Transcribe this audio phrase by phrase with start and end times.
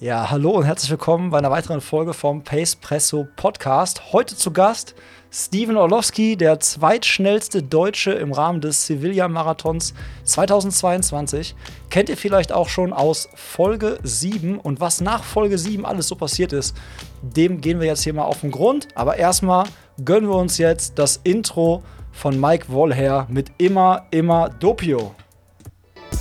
[0.00, 4.14] Ja, hallo und herzlich willkommen bei einer weiteren Folge vom Pace Presso Podcast.
[4.14, 4.94] Heute zu Gast
[5.30, 9.92] Steven Orlowski, der zweitschnellste Deutsche im Rahmen des Sevilla Marathons
[10.24, 11.54] 2022.
[11.90, 16.14] Kennt ihr vielleicht auch schon aus Folge 7 und was nach Folge 7 alles so
[16.14, 16.74] passiert ist,
[17.20, 18.88] dem gehen wir jetzt hier mal auf den Grund.
[18.94, 19.66] Aber erstmal
[20.02, 25.14] gönnen wir uns jetzt das Intro von Mike Wollher mit Immer, Immer Doppio.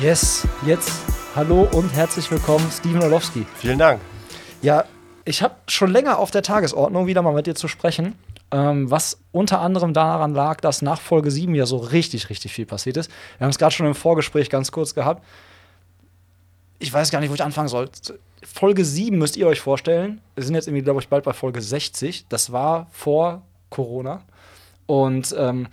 [0.00, 0.92] Yes, jetzt
[1.34, 3.44] hallo und herzlich willkommen, Steven Orlowski.
[3.56, 4.00] Vielen Dank.
[4.62, 4.84] Ja,
[5.24, 8.14] ich habe schon länger auf der Tagesordnung, wieder mal mit dir zu sprechen,
[8.52, 12.64] ähm, was unter anderem daran lag, dass nach Folge 7 ja so richtig, richtig viel
[12.64, 13.10] passiert ist.
[13.38, 15.24] Wir haben es gerade schon im Vorgespräch ganz kurz gehabt.
[16.78, 17.90] Ich weiß gar nicht, wo ich anfangen soll.
[18.44, 20.20] Folge 7 müsst ihr euch vorstellen.
[20.36, 22.26] Wir sind jetzt irgendwie, glaube ich, bald bei Folge 60.
[22.28, 24.22] Das war vor Corona.
[24.86, 25.66] Und ähm,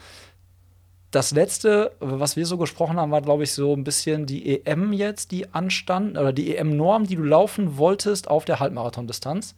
[1.15, 4.91] das letzte, was wir so gesprochen haben, war, glaube ich, so ein bisschen die EM
[4.91, 9.55] jetzt, die anstand, oder die EM-Norm, die du laufen wolltest auf der Halbmarathon-Distanz.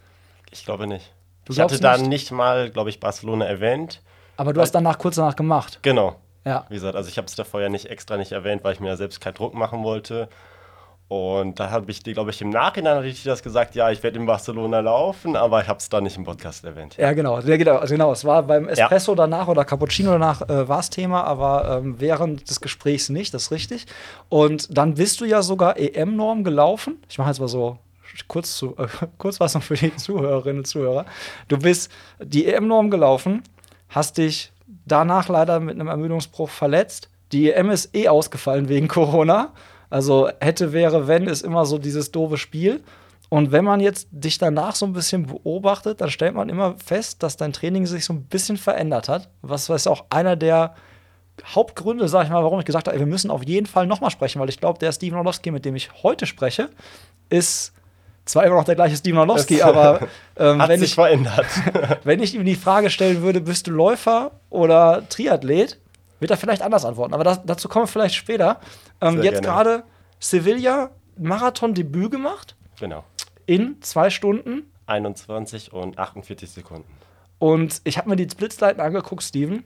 [0.52, 1.14] Ich glaube nicht.
[1.46, 2.10] Du ich hatte da nicht?
[2.10, 4.02] nicht mal, glaube ich, Barcelona erwähnt.
[4.36, 5.80] Aber du hast danach kurz danach gemacht.
[5.82, 6.18] Genau.
[6.46, 6.66] Ja.
[6.70, 8.88] Wie gesagt, also ich habe es davor ja nicht extra nicht erwähnt, weil ich mir
[8.88, 10.30] ja selbst keinen Druck machen wollte.
[11.10, 14.20] Und da habe ich dir, glaube ich, im Nachhinein richtig das gesagt, ja, ich werde
[14.20, 16.98] in Barcelona laufen, aber ich habe es da nicht im Podcast erwähnt.
[16.98, 17.40] Ja, genau.
[17.40, 17.78] Ja, genau.
[17.78, 18.12] Also genau.
[18.12, 22.50] Es war beim Espresso danach oder Cappuccino danach äh, war es Thema, aber ähm, während
[22.50, 23.86] des Gesprächs nicht, das ist richtig.
[24.28, 27.02] Und dann bist du ja sogar EM-Norm gelaufen.
[27.08, 27.78] Ich mache jetzt mal so
[28.28, 31.06] kurz, zu, äh, Kurzfassung für die Zuhörerinnen und Zuhörer.
[31.48, 33.44] Du bist die EM-Norm gelaufen,
[33.88, 34.52] hast dich
[34.86, 37.10] danach leider mit einem Ermüdungsbruch verletzt.
[37.32, 39.54] Die EM ist eh ausgefallen wegen Corona.
[39.90, 42.84] Also hätte, wäre, wenn, ist immer so dieses doofe Spiel.
[43.30, 47.24] Und wenn man jetzt dich danach so ein bisschen beobachtet, dann stellt man immer fest,
[47.24, 49.30] dass dein Training sich so ein bisschen verändert hat.
[49.42, 50.76] Was ist auch einer der
[51.46, 54.40] Hauptgründe, sag ich mal, warum ich gesagt habe, wir müssen auf jeden Fall nochmal sprechen,
[54.40, 56.70] weil ich glaube, der Steven Orlowski, mit dem ich heute spreche,
[57.30, 57.74] ist
[58.26, 60.00] zwar immer noch der gleiche Steven Orlowski, aber
[60.38, 61.46] ähm, Hat wenn, sich ich, verändert.
[62.04, 65.80] wenn ich ihm die Frage stellen würde, bist du Läufer oder Triathlet,
[66.20, 67.14] wird er vielleicht anders antworten.
[67.14, 68.60] Aber das, dazu kommen wir vielleicht später.
[69.02, 69.84] Ähm, jetzt gerade
[70.20, 73.04] Sevilla Marathon-Debüt gemacht genau.
[73.46, 74.72] in zwei Stunden.
[74.88, 76.90] 21 und 48 Sekunden.
[77.40, 79.64] Und ich habe mir die Splitsleiten angeguckt, Steven.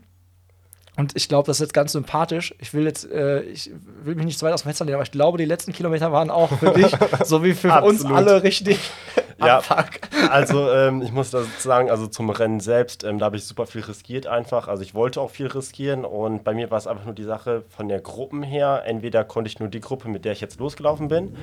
[0.98, 2.54] Und ich glaube, das ist jetzt ganz sympathisch.
[2.60, 3.72] Ich will jetzt, äh, ich
[4.04, 6.12] will mich nicht zu weit aus dem Fenster lehnen, aber ich glaube, die letzten Kilometer
[6.12, 6.94] waren auch für dich,
[7.24, 8.80] so wie für uns alle richtig
[9.42, 9.62] Ja.
[10.30, 13.66] Also ähm, ich muss das sagen, also zum Rennen selbst, ähm, da habe ich super
[13.66, 14.68] viel riskiert einfach.
[14.68, 17.64] Also ich wollte auch viel riskieren und bei mir war es einfach nur die Sache
[17.70, 18.84] von der Gruppen her.
[18.86, 21.36] Entweder konnte ich nur die Gruppe, mit der ich jetzt losgelaufen bin,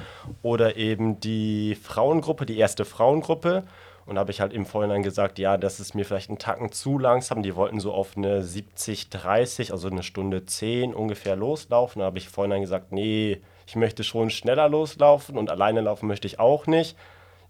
[0.43, 3.65] oder eben die Frauengruppe, die erste Frauengruppe.
[4.09, 6.73] Und da habe ich halt im Vorhinein gesagt, ja, das ist mir vielleicht einen Tacken
[6.73, 7.43] zu langsam.
[7.43, 12.01] Die wollten so auf eine 70, 30, also eine Stunde 10 ungefähr loslaufen.
[12.01, 16.27] Da habe ich Vorhinein gesagt, nee, ich möchte schon schneller loslaufen und alleine laufen möchte
[16.27, 16.97] ich auch nicht.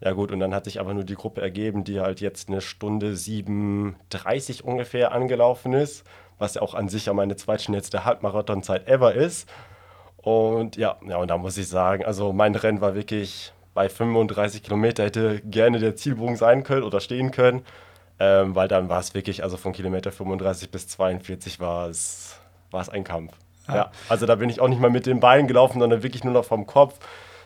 [0.01, 2.61] Ja gut, und dann hat sich aber nur die Gruppe ergeben, die halt jetzt eine
[2.61, 6.05] Stunde 7,30 ungefähr angelaufen ist,
[6.39, 9.49] was ja auch an sich ja meine zweitschnellste Halbmarathonzeit ever ist.
[10.17, 14.65] Und ja, ja, und da muss ich sagen, also mein Rennen war wirklich bei 35
[14.65, 17.65] Kilometer hätte gerne der Zielbogen sein können oder stehen können,
[18.19, 22.41] ähm, weil dann war es wirklich, also von Kilometer 35 bis 42 war es,
[22.73, 23.35] war es ein Kampf.
[23.69, 23.93] Ja.
[24.09, 26.45] also da bin ich auch nicht mal mit den Beinen gelaufen, sondern wirklich nur noch
[26.45, 26.99] vom Kopf.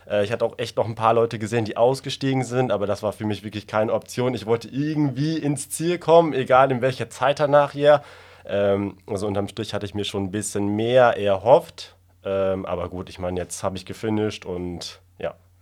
[0.09, 3.03] Äh, Ich hatte auch echt noch ein paar Leute gesehen, die ausgestiegen sind, aber das
[3.03, 4.33] war für mich wirklich keine Option.
[4.33, 8.01] Ich wollte irgendwie ins Ziel kommen, egal in welcher Zeit danach hier.
[8.47, 11.95] Ähm, also unterm Strich hatte ich mir schon ein bisschen mehr erhofft.
[12.25, 15.12] Ähm, aber gut, ich meine, jetzt habe ich gefinisht und ja.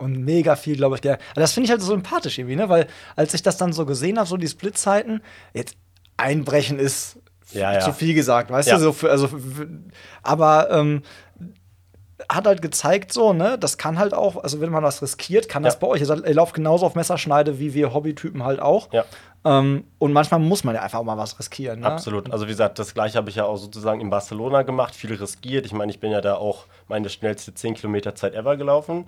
[0.01, 1.01] Und mega viel, glaube ich.
[1.03, 2.69] Der, also das finde ich halt so sympathisch irgendwie, ne?
[2.69, 2.87] Weil
[3.17, 5.23] als ich das dann so gesehen habe, so die Splitzeiten,
[5.55, 5.77] jetzt
[6.17, 7.19] einbrechen ist
[7.53, 7.81] Ja, ja.
[7.81, 8.77] zu viel gesagt, weißt Ja.
[8.77, 8.83] du?
[8.85, 9.69] So für, also, für,
[10.23, 11.03] aber ähm,
[12.29, 15.63] hat halt gezeigt, so, ne, das kann halt auch, also wenn man was riskiert, kann
[15.63, 16.01] das bei euch.
[16.01, 18.93] Ihr, seid, ihr lauft genauso auf Messerschneide wie wir Hobbytypen halt auch.
[18.93, 19.05] Ja.
[19.43, 21.81] Ähm, und manchmal muss man ja einfach auch mal was riskieren.
[21.81, 21.87] Ne?
[21.87, 22.31] Absolut.
[22.31, 25.65] Also wie gesagt, das gleiche habe ich ja auch sozusagen in Barcelona gemacht, viel riskiert.
[25.65, 29.07] Ich meine, ich bin ja da auch meine schnellste 10 Kilometer Zeit ever gelaufen.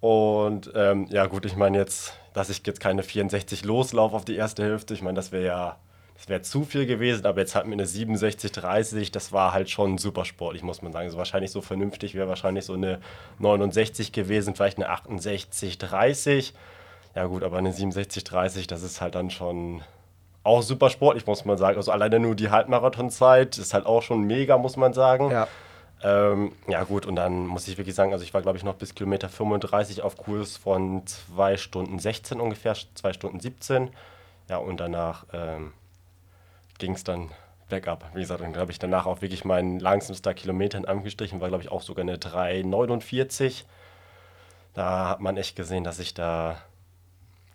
[0.00, 4.36] Und ähm, ja gut, ich meine jetzt, dass ich jetzt keine 64 loslaufe auf die
[4.36, 5.76] erste Hälfte, ich meine, das wäre ja,
[6.14, 9.70] das wäre zu viel gewesen, aber jetzt hatten wir eine 67, 30, das war halt
[9.70, 11.06] schon super sportlich, muss man sagen.
[11.06, 13.00] Also wahrscheinlich so vernünftig wäre wahrscheinlich so eine
[13.38, 16.54] 69 gewesen, vielleicht eine 68, 30.
[17.14, 19.82] Ja, gut, aber eine 67,30, das ist halt dann schon
[20.42, 21.76] auch super sportlich, muss man sagen.
[21.76, 25.30] Also alleine nur die Halbmarathonzeit ist halt auch schon mega, muss man sagen.
[25.30, 25.48] Ja.
[26.02, 28.74] Ähm, ja, gut, und dann muss ich wirklich sagen, also ich war, glaube ich, noch
[28.74, 33.90] bis Kilometer 35 auf Kurs von 2 Stunden 16 ungefähr, 2 Stunden 17.
[34.48, 35.72] Ja, und danach ähm,
[36.78, 37.30] ging es dann
[37.68, 38.10] bergab.
[38.14, 41.64] Wie gesagt, dann habe ich danach auch wirklich meinen langsamster Kilometer in Anführungsstrichen, war, glaube
[41.64, 43.64] ich, auch sogar eine 3,49.
[44.74, 46.58] Da hat man echt gesehen, dass ich da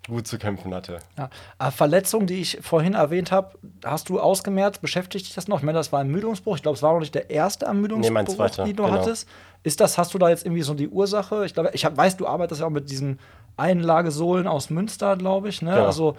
[0.07, 1.00] gut zu kämpfen hatte.
[1.18, 1.30] Ja.
[1.57, 4.81] Ah, Verletzung, die ich vorhin erwähnt habe, hast du ausgemerzt?
[4.81, 5.59] Beschäftigt dich das noch?
[5.59, 6.56] Ich meine, das war ein Ermüdungsbruch.
[6.56, 8.92] Ich glaube, es war noch nicht der erste Ermüdungsbruch, nee, den du genau.
[8.92, 9.27] hattest.
[9.63, 11.45] Ist das, hast du da jetzt irgendwie so die Ursache?
[11.45, 13.19] Ich glaube, ich hab, weiß, du arbeitest ja auch mit diesen
[13.57, 15.62] Einlagesohlen aus Münster, glaube ich.
[15.62, 15.71] Ne?
[15.71, 15.86] Genau.
[15.86, 16.18] Also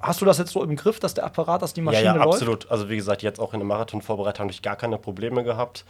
[0.00, 2.16] Hast du das jetzt so im Griff, dass der Apparat, dass die Maschine läuft?
[2.16, 2.70] Ja, ja, absolut.
[2.70, 5.84] Also wie gesagt, jetzt auch in der Marathonvorbereitung habe ich gar keine Probleme gehabt.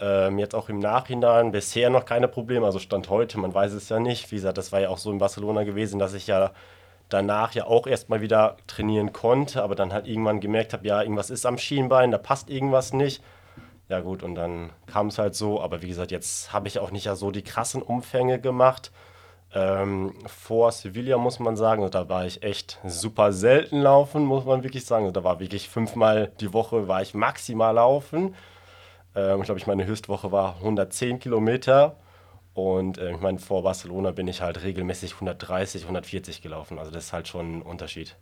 [0.00, 2.66] Ähm, jetzt auch im Nachhinein bisher noch keine Probleme.
[2.66, 4.30] Also Stand heute, man weiß es ja nicht.
[4.30, 6.52] Wie gesagt, das war ja auch so in Barcelona gewesen, dass ich ja
[7.08, 11.30] danach ja auch erstmal wieder trainieren konnte, aber dann halt irgendwann gemerkt habe, ja, irgendwas
[11.30, 13.22] ist am Schienbein, da passt irgendwas nicht.
[13.88, 15.60] Ja gut, und dann kam es halt so.
[15.60, 18.90] Aber wie gesagt, jetzt habe ich auch nicht ja so die krassen Umfänge gemacht.
[19.56, 24.62] Ähm, vor Sevilla muss man sagen, da war ich echt super selten laufen, muss man
[24.62, 25.10] wirklich sagen.
[25.14, 28.34] Da war wirklich fünfmal die Woche war ich maximal laufen.
[29.14, 31.96] Ähm, ich glaube, meine Höchstwoche war 110 Kilometer.
[32.52, 36.78] Und äh, ich meine, vor Barcelona bin ich halt regelmäßig 130, 140 gelaufen.
[36.78, 38.16] Also das ist halt schon ein Unterschied.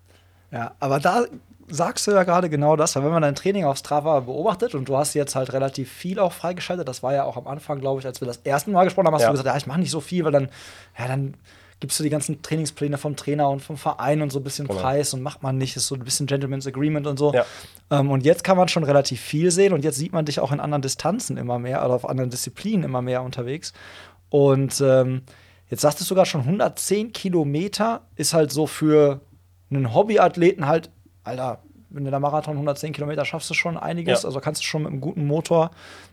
[0.55, 1.25] Ja, aber da
[1.69, 4.89] sagst du ja gerade genau das, weil wenn man dein Training auf Strava beobachtet und
[4.89, 8.01] du hast jetzt halt relativ viel auch freigeschaltet, das war ja auch am Anfang, glaube
[8.01, 9.29] ich, als wir das erste Mal gesprochen haben, hast ja.
[9.29, 10.49] du gesagt, ja, ich mache nicht so viel, weil dann,
[10.97, 11.35] ja, dann
[11.81, 14.81] gibst du die ganzen Trainingspläne vom Trainer und vom Verein und so ein bisschen genau.
[14.81, 17.33] Preis und macht man nicht, ist so ein bisschen Gentleman's Agreement und so.
[17.33, 17.45] Ja.
[17.91, 20.53] Ähm, und jetzt kann man schon relativ viel sehen und jetzt sieht man dich auch
[20.53, 23.73] in anderen Distanzen immer mehr oder auf anderen Disziplinen immer mehr unterwegs.
[24.31, 25.23] Und ähm,
[25.69, 29.21] jetzt sagst du sogar schon 110 Kilometer ist halt so für
[29.71, 30.91] einen Hobbyathleten halt,
[31.25, 31.61] Alter,
[31.95, 34.29] wenn du da Marathon 110 Kilometer schaffst du schon einiges, ja.
[34.29, 35.71] also kannst du schon mit einem guten Motor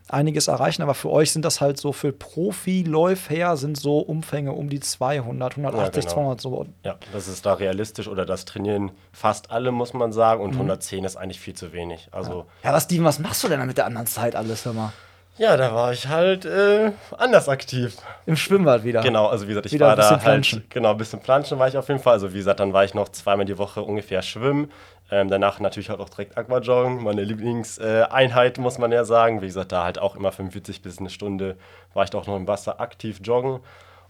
[0.07, 4.69] einiges erreichen, aber für euch sind das halt so für Profiläufer sind so Umfänge um
[4.69, 6.13] die 200, 180, ja, genau.
[6.13, 6.65] 200 so.
[6.83, 10.61] Ja, das ist da realistisch oder das trainieren fast alle, muss man sagen, und mhm.
[10.61, 12.09] 110 ist eigentlich viel zu wenig.
[12.11, 14.73] Also ja, ja was, Steven, was machst du denn mit der anderen Zeit alles, hör
[14.73, 14.93] mal?
[15.41, 17.97] Ja, da war ich halt äh, anders aktiv.
[18.27, 19.01] Im Schwimmbad wieder.
[19.01, 21.75] Genau, also wie gesagt, ich wieder war da halt, genau, ein bisschen planschen war ich
[21.79, 22.13] auf jeden Fall.
[22.13, 24.71] Also wie gesagt, dann war ich noch zweimal die Woche ungefähr schwimmen.
[25.09, 29.41] Ähm, danach natürlich halt auch direkt Aquajoggen, meine Lieblingseinheit, äh, muss man ja sagen.
[29.41, 31.57] Wie gesagt, da halt auch immer 45 bis eine Stunde
[31.95, 33.61] war ich doch noch im Wasser aktiv joggen.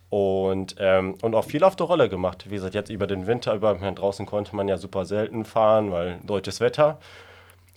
[0.10, 2.48] Und, ähm, und auch viel auf der Rolle gemacht.
[2.50, 6.20] Wie gesagt, jetzt über den Winter, über draußen konnte man ja super selten fahren, weil
[6.26, 6.98] deutsches Wetter.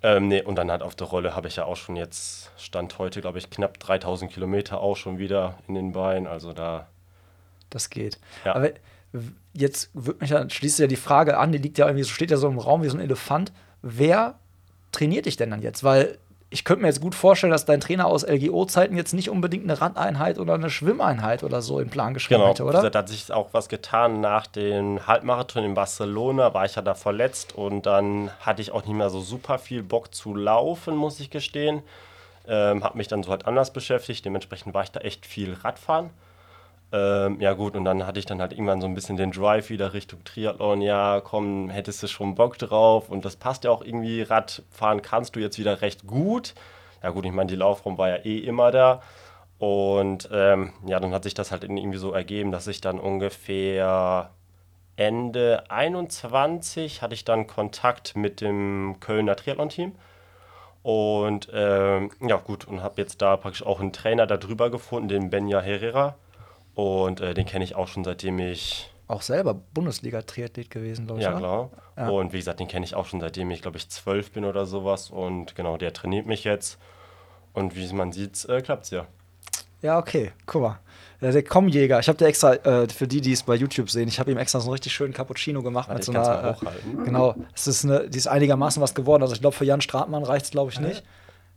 [0.05, 2.99] Ähm, nee, und dann halt auf der Rolle habe ich ja auch schon jetzt, Stand
[2.99, 6.27] heute, glaube ich, knapp 3000 Kilometer auch schon wieder in den Beinen.
[6.27, 6.89] Also da.
[7.71, 8.19] Das geht.
[8.45, 8.55] Ja.
[8.55, 8.73] Aber
[9.55, 12.31] jetzt wird mich ja, schließt ja die Frage an, die liegt ja irgendwie, so steht
[12.31, 13.51] ja so im Raum wie so ein Elefant.
[13.81, 14.39] Wer
[14.93, 15.83] trainiert dich denn dann jetzt?
[15.83, 16.19] Weil
[16.55, 19.81] ich könnte mir jetzt gut vorstellen, dass dein Trainer aus LGO-Zeiten jetzt nicht unbedingt eine
[19.81, 22.51] Randeinheit oder eine Schwimmeinheit oder so im Plan geschrieben genau.
[22.53, 22.89] hätte, oder?
[22.91, 24.21] Da hat sich auch was getan.
[24.21, 28.85] Nach dem Halbmarathon in Barcelona war ich ja da verletzt und dann hatte ich auch
[28.85, 31.83] nicht mehr so super viel Bock zu laufen, muss ich gestehen.
[32.47, 34.25] Ähm, habe mich dann so halt anders beschäftigt.
[34.25, 36.11] Dementsprechend war ich da echt viel Radfahren.
[36.95, 39.69] Ähm, ja gut, und dann hatte ich dann halt irgendwann so ein bisschen den Drive
[39.69, 40.81] wieder Richtung Triathlon.
[40.81, 43.11] Ja, komm, hättest du schon Bock drauf.
[43.11, 44.23] Und das passt ja auch irgendwie.
[44.23, 46.55] Radfahren kannst du jetzt wieder recht gut.
[47.03, 49.03] Ja gut, ich meine, die Laufraum war ja eh immer da.
[49.59, 54.31] Und ähm, ja, dann hat sich das halt irgendwie so ergeben, dass ich dann ungefähr
[54.97, 59.97] Ende 21 hatte ich dann Kontakt mit dem Kölner Triathlon-Team.
[60.85, 65.31] Und ähm, ja, gut, und habe jetzt da praktisch auch einen Trainer darüber gefunden, den
[65.31, 66.17] Benja Herrera.
[66.75, 68.91] Und äh, den kenne ich auch schon seitdem ich.
[69.07, 71.27] Auch selber Bundesliga-Triathlet gewesen, glaube ich.
[71.27, 71.71] Ja, klar.
[71.97, 72.09] Ja.
[72.09, 74.67] Und wie gesagt, den kenne ich auch schon seitdem ich, glaube ich, zwölf bin oder
[74.67, 75.11] sowas.
[75.11, 76.79] Und genau, der trainiert mich jetzt.
[77.53, 79.07] Und wie man sieht, äh, klappt es ja.
[79.83, 80.81] Ja, okay, guck mal.
[81.21, 84.19] Der Kommjäger, ich habe dir extra, äh, für die, die es bei YouTube sehen, ich
[84.19, 85.89] habe ihm extra so einen richtig schönen Cappuccino gemacht.
[85.91, 89.23] Ah, mit so einer, äh, genau, es ist, eine, die ist einigermaßen was geworden.
[89.23, 91.03] Also ich glaube, für Jan Stratmann reicht es, glaube ich, nicht.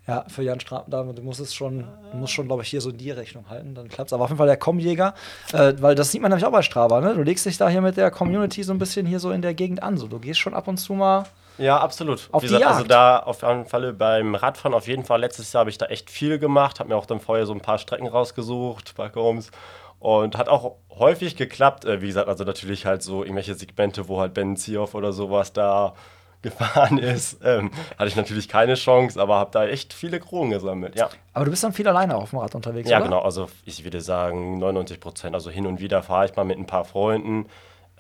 [0.08, 2.92] Ja, für Jan Straben, du musst es schon, du musst schon, glaube ich, hier so
[2.92, 4.14] in die Rechnung halten, dann klappt es.
[4.14, 5.14] Aber auf jeden Fall der Komjäger,
[5.52, 7.14] äh, weil das sieht man nämlich auch bei Strava, ne?
[7.14, 9.54] Du legst dich da hier mit der Community so ein bisschen hier so in der
[9.54, 9.98] Gegend an.
[9.98, 11.26] So, du gehst schon ab und zu mal.
[11.58, 12.30] Ja, absolut.
[12.32, 15.20] Auf Wie gesagt, also da auf jeden Fall beim Radfahren auf jeden Fall.
[15.20, 17.62] Letztes Jahr habe ich da echt viel gemacht, habe mir auch dann vorher so ein
[17.62, 19.52] paar Strecken rausgesucht bei Combs
[20.00, 21.84] und hat auch häufig geklappt.
[21.84, 25.52] Äh, wie gesagt, also natürlich halt so irgendwelche Segmente, wo halt Ben Zioff oder sowas
[25.52, 25.96] da
[26.42, 30.96] gefahren ist, ähm, hatte ich natürlich keine Chance, aber habe da echt viele Kronen gesammelt,
[30.96, 31.10] ja.
[31.34, 33.06] Aber du bist dann viel alleine auf dem Rad unterwegs, Ja, oder?
[33.06, 35.36] genau, also ich würde sagen 99 Prozent.
[35.36, 37.48] Also hin und wieder fahre ich mal mit ein paar Freunden.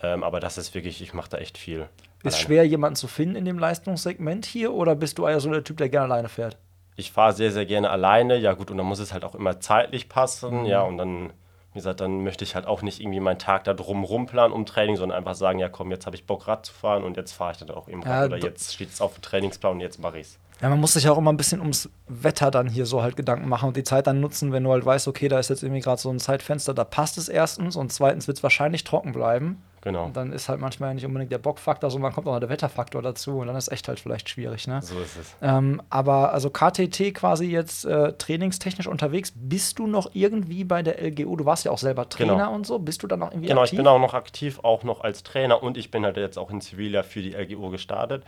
[0.02, 1.88] Ähm, aber das ist wirklich, ich mache da echt viel.
[2.24, 2.46] Ist alleine.
[2.46, 5.78] schwer, jemanden zu finden in dem Leistungssegment hier oder bist du eher so der Typ,
[5.78, 6.58] der gerne alleine fährt?
[6.96, 8.38] Ich fahre sehr, sehr gerne alleine.
[8.38, 10.62] Ja, gut, und dann muss es halt auch immer zeitlich passen.
[10.62, 10.66] Mhm.
[10.66, 11.34] Ja, und dann,
[11.78, 14.66] wie gesagt, dann möchte ich halt auch nicht irgendwie meinen Tag da drum rumplanen um
[14.66, 17.34] Training, sondern einfach sagen: Ja, komm, jetzt habe ich Bock, Rad zu fahren und jetzt
[17.34, 18.32] fahre ich dann auch eben ja, Rad.
[18.32, 20.40] Oder jetzt steht es auf dem Trainingsplan und jetzt mache ich es.
[20.62, 23.48] Ja, man muss sich auch immer ein bisschen ums Wetter dann hier so halt Gedanken
[23.48, 25.82] machen und die Zeit dann nutzen, wenn du halt weißt, okay, da ist jetzt irgendwie
[25.82, 29.62] gerade so ein Zeitfenster, da passt es erstens und zweitens wird es wahrscheinlich trocken bleiben.
[29.82, 30.06] Genau.
[30.06, 33.02] Und dann ist halt manchmal nicht unbedingt der Bockfaktor, sondern kommt auch noch der Wetterfaktor
[33.02, 34.82] dazu und dann ist echt halt vielleicht schwierig, ne?
[34.82, 35.36] So ist es.
[35.42, 41.02] Ähm, aber also KTT quasi jetzt äh, trainingstechnisch unterwegs, bist du noch irgendwie bei der
[41.02, 41.38] LGU?
[41.38, 42.54] Du warst ja auch selber Trainer genau.
[42.54, 42.80] und so.
[42.80, 43.78] Bist du dann noch irgendwie genau, aktiv?
[43.78, 46.38] Genau, ich bin auch noch aktiv, auch noch als Trainer und ich bin halt jetzt
[46.38, 48.24] auch in Sevilla für die LGU gestartet.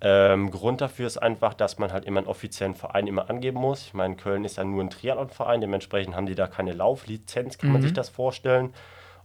[0.00, 3.86] Ähm, Grund dafür ist einfach, dass man halt immer einen offiziellen Verein immer angeben muss.
[3.86, 7.68] Ich meine, Köln ist ja nur ein Triathlon-Verein, dementsprechend haben die da keine Lauflizenz, kann
[7.68, 7.72] mhm.
[7.74, 8.74] man sich das vorstellen.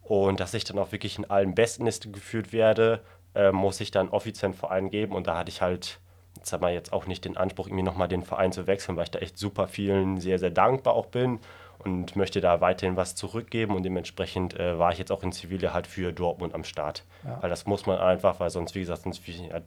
[0.04, 3.02] Und dass ich dann auch wirklich in allen Bestenlisten geführt werde,
[3.36, 5.14] äh, muss ich dann offiziellen Verein geben.
[5.14, 6.00] Und da hatte ich halt,
[6.38, 9.04] jetzt haben wir jetzt auch nicht den Anspruch, irgendwie nochmal den Verein zu wechseln, weil
[9.06, 11.40] ich da echt super vielen sehr, sehr dankbar auch bin
[11.84, 15.74] und möchte da weiterhin was zurückgeben und dementsprechend äh, war ich jetzt auch in Sevilla
[15.74, 17.04] halt für Dortmund am Start.
[17.24, 17.38] Ja.
[17.42, 19.22] Weil das muss man einfach, weil sonst, wie gesagt, sonst,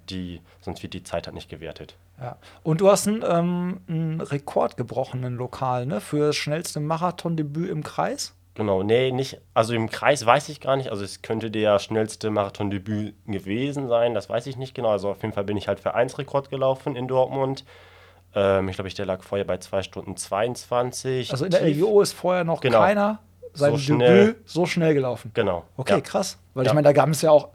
[0.08, 1.96] die, sonst wird die Zeit halt nicht gewertet.
[2.20, 2.36] Ja.
[2.62, 6.00] Und du hast einen, ähm, einen Rekord gebrochenen Lokal, ne?
[6.00, 8.34] Für das schnellste Marathondebüt im Kreis?
[8.54, 12.30] Genau, nee, nicht, also im Kreis weiß ich gar nicht, also es könnte der schnellste
[12.30, 15.80] Marathondebüt gewesen sein, das weiß ich nicht genau, also auf jeden Fall bin ich halt
[15.80, 17.64] für 1 Rekord gelaufen in Dortmund
[18.34, 21.30] ähm, ich glaube, der lag vorher bei 2 Stunden 22.
[21.30, 22.80] Also in der LGO ist vorher noch genau.
[22.80, 23.20] keiner
[23.54, 25.30] sein so Debüt so schnell gelaufen.
[25.34, 25.64] Genau.
[25.76, 26.00] Okay, ja.
[26.00, 26.38] krass.
[26.54, 26.72] Weil ja.
[26.72, 27.50] ich meine, da gab es ja auch,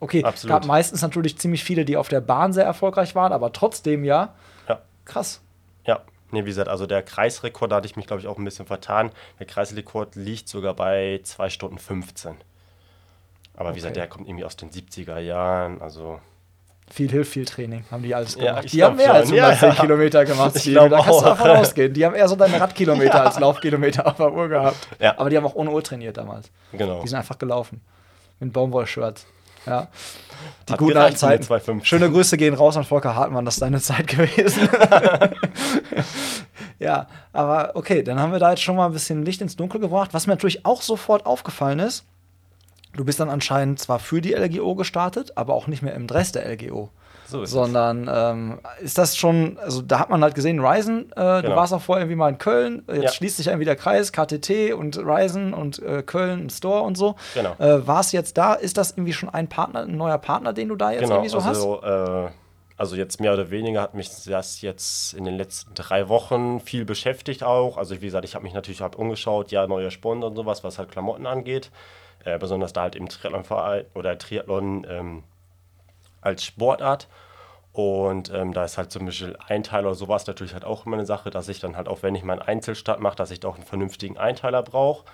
[0.00, 3.52] okay, es gab meistens natürlich ziemlich viele, die auf der Bahn sehr erfolgreich waren, aber
[3.52, 4.34] trotzdem ja.
[4.68, 4.80] Ja.
[5.04, 5.40] Krass.
[5.84, 6.00] Ja.
[6.30, 8.66] Nee, wie gesagt, also der Kreisrekord, da hatte ich mich, glaube ich, auch ein bisschen
[8.66, 9.10] vertan.
[9.38, 12.36] Der Kreisrekord liegt sogar bei 2 Stunden 15.
[13.54, 13.70] Aber okay.
[13.70, 16.20] wie gesagt, der kommt irgendwie aus den 70er Jahren, also
[16.92, 18.64] viel hilft, viel Training, haben die alles gemacht.
[18.64, 19.16] Ja, die haben mehr schon.
[19.16, 19.80] als 110 ja, ja.
[19.80, 20.56] Kilometer gemacht.
[20.56, 21.92] Ich da kannst du einfach rausgehen.
[21.92, 24.88] Die haben eher so deine Radkilometer als Laufkilometer auf der Uhr gehabt.
[25.00, 25.18] Ja.
[25.18, 26.50] Aber die haben auch ohne Uhr trainiert damals.
[26.72, 27.02] Genau.
[27.02, 27.80] Die sind einfach gelaufen.
[28.40, 29.26] Mit Baumwollshirts.
[29.66, 29.88] Ja.
[30.68, 31.84] Die Hat guten alten Zeiten.
[31.84, 34.68] Schöne Grüße gehen raus an Volker Hartmann, das ist deine Zeit gewesen.
[36.78, 39.80] ja, aber okay, dann haben wir da jetzt schon mal ein bisschen Licht ins Dunkel
[39.80, 40.10] gebracht.
[40.12, 42.04] Was mir natürlich auch sofort aufgefallen ist,
[42.94, 46.32] Du bist dann anscheinend zwar für die LGO gestartet, aber auch nicht mehr im Dress
[46.32, 46.90] der LGO.
[47.24, 51.40] So Sondern ähm, ist das schon, also da hat man halt gesehen, Ryzen, äh, genau.
[51.40, 53.10] du warst auch vorher irgendwie mal in Köln, jetzt ja.
[53.10, 57.14] schließt sich irgendwie der Kreis, KTT und Ryzen und äh, Köln, ein Store und so.
[57.34, 57.54] Genau.
[57.58, 60.76] Äh, warst jetzt da, ist das irgendwie schon ein Partner, ein neuer Partner, den du
[60.76, 62.28] da jetzt genau, irgendwie so also, hast?
[62.28, 62.34] Äh,
[62.76, 66.84] also jetzt mehr oder weniger hat mich das jetzt in den letzten drei Wochen viel
[66.84, 67.78] beschäftigt auch.
[67.78, 70.78] Also wie gesagt, ich habe mich natürlich halt umgeschaut, ja, neue Sponsor und sowas, was
[70.78, 71.70] halt Klamotten angeht
[72.24, 73.44] äh, besonders da halt im Triathlon
[73.94, 75.22] oder Triathlon ähm,
[76.20, 77.08] als Sportart.
[77.72, 81.06] Und ähm, da ist halt zum Beispiel Einteiler oder sowas natürlich halt auch immer eine
[81.06, 83.54] Sache, dass ich dann halt auch, wenn ich meinen Einzelstart mache, dass ich da auch
[83.54, 85.04] einen vernünftigen Einteiler brauche.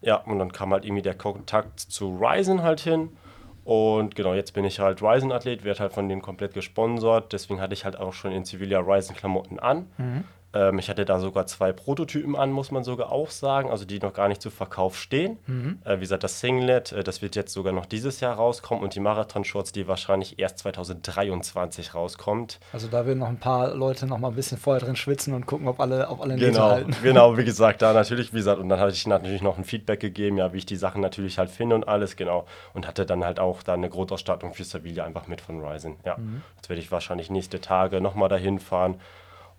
[0.00, 3.16] Ja, und dann kam halt irgendwie der Kontakt zu Ryzen halt hin.
[3.64, 7.32] Und genau, jetzt bin ich halt Ryzen-Athlet, werde halt von denen komplett gesponsert.
[7.32, 9.86] Deswegen hatte ich halt auch schon in Sevilla Ryzen-Klamotten an.
[9.98, 10.24] Mhm.
[10.54, 13.98] Ähm, ich hatte da sogar zwei Prototypen an, muss man sogar auch sagen, also die
[13.98, 15.38] noch gar nicht zu Verkauf stehen.
[15.46, 15.78] Mhm.
[15.84, 18.94] Äh, wie gesagt, das Singlet, äh, das wird jetzt sogar noch dieses Jahr rauskommen und
[18.94, 22.60] die Marathon-Shorts, die wahrscheinlich erst 2023 rauskommt.
[22.72, 25.46] Also da werden noch ein paar Leute noch mal ein bisschen vorher drin schwitzen und
[25.46, 26.94] gucken, ob alle, ob alle genau, halten.
[27.02, 30.00] Genau, wie gesagt, da natürlich, wie gesagt, und dann hatte ich natürlich noch ein Feedback
[30.00, 32.46] gegeben, ja, wie ich die Sachen natürlich halt finde und alles, genau.
[32.74, 35.96] Und hatte dann halt auch da eine Grundausstattung für Sevilla einfach mit von Ryzen.
[36.04, 36.42] Ja, mhm.
[36.56, 38.96] jetzt werde ich wahrscheinlich nächste Tage nochmal dahin fahren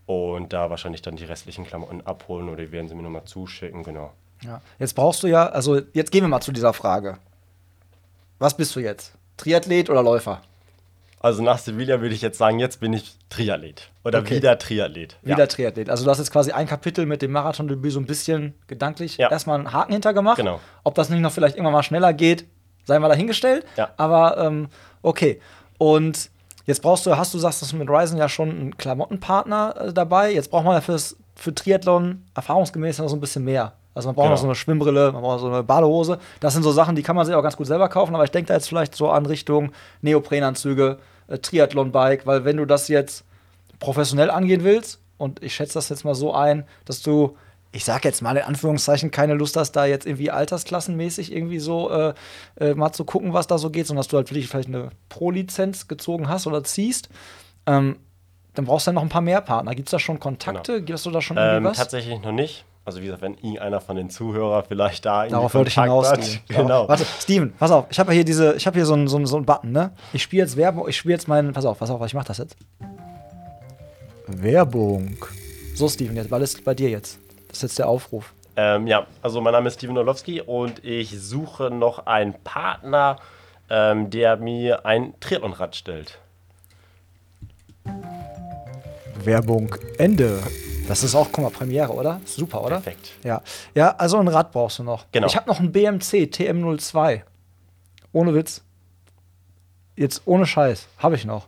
[0.06, 3.84] und da wahrscheinlich dann die restlichen Klamotten abholen oder die werden sie mir nochmal zuschicken,
[3.84, 4.12] genau.
[4.42, 4.62] Ja.
[4.80, 7.18] Jetzt brauchst du ja, also jetzt gehen wir mal zu dieser Frage.
[8.40, 9.14] Was bist du jetzt?
[9.38, 10.42] Triathlet oder Läufer?
[11.20, 13.90] Also nach Sevilla würde ich jetzt sagen, jetzt bin ich Triathlet.
[14.04, 14.36] Oder okay.
[14.36, 15.18] wieder Triathlet.
[15.22, 15.48] Wieder ja.
[15.48, 15.90] Triathlet.
[15.90, 19.32] Also du hast jetzt quasi ein Kapitel mit dem Marathondebüt so ein bisschen gedanklich ja.
[19.32, 20.36] erstmal einen Haken hintergemacht.
[20.36, 20.60] Genau.
[20.84, 22.46] Ob das nicht noch vielleicht irgendwann mal schneller geht,
[22.84, 23.66] sei mal dahingestellt.
[23.78, 23.92] Ja.
[23.96, 24.68] Aber ähm,
[25.02, 25.40] okay.
[25.78, 26.30] Und
[26.66, 30.34] Jetzt brauchst du, hast du sagst, dass mit Ryzen ja schon einen Klamottenpartner äh, dabei.
[30.34, 33.74] Jetzt braucht man ja fürs, für Triathlon erfahrungsgemäß noch so ein bisschen mehr.
[33.96, 34.36] Also man braucht genau.
[34.36, 36.20] noch so eine Schwimmbrille, man braucht so eine Badehose.
[36.40, 38.32] Das sind so Sachen, die kann man sich auch ganz gut selber kaufen, aber ich
[38.32, 43.24] denke da jetzt vielleicht so an Richtung Neoprenanzüge, äh, Triathlon-Bike, weil wenn du das jetzt
[43.80, 47.38] professionell angehen willst, und ich schätze das jetzt mal so ein, dass du
[47.74, 51.90] ich sag jetzt mal in Anführungszeichen, keine Lust hast, da jetzt irgendwie altersklassenmäßig irgendwie so
[51.90, 52.14] äh,
[52.60, 54.92] äh, mal zu gucken, was da so geht, sondern dass du halt wirklich vielleicht eine
[55.10, 57.10] Pro-Lizenz gezogen hast oder ziehst.
[57.66, 57.98] Ähm,
[58.54, 59.74] dann brauchst du ja noch ein paar mehr Partner.
[59.74, 60.74] Gibt es da schon Kontakte?
[60.74, 60.86] Genau.
[60.86, 61.78] Gibst du da schon irgendwie ähm, was?
[61.78, 62.64] Tatsächlich noch nicht.
[62.86, 66.42] Also wie gesagt, wenn irgendeiner von den Zuhörern vielleicht da Darauf wollte ich hinausgehen.
[66.50, 66.88] Genau.
[66.88, 69.38] Warte, Steven, pass auf, ich habe hier diese, ich habe hier so einen so so
[69.38, 69.94] ein Button, ne?
[70.12, 72.40] Ich spiele jetzt Werbung, ich spiele jetzt meinen, pass auf, pass auf, ich mache das
[72.40, 72.58] jetzt.
[74.28, 75.16] Werbung.
[75.76, 77.20] So, Steven, jetzt, weil es bei dir jetzt.
[77.54, 78.34] Das ist jetzt der Aufruf.
[78.56, 83.18] Ähm, ja, also mein Name ist Steven Orlowski und ich suche noch einen Partner,
[83.70, 86.18] ähm, der mir ein Triathlonrad stellt.
[89.24, 90.42] Werbung Ende.
[90.88, 92.22] Das ist auch, guck mal, Premiere, oder?
[92.26, 92.82] Super, oder?
[92.82, 93.12] Perfekt.
[93.24, 93.44] Ja.
[93.76, 95.06] Ja, also ein Rad brauchst du noch.
[95.12, 95.28] Genau.
[95.28, 97.22] Ich habe noch ein BMC TM02.
[98.14, 98.64] Ohne Witz.
[99.96, 100.88] Jetzt ohne Scheiß.
[100.98, 101.48] Habe ich noch.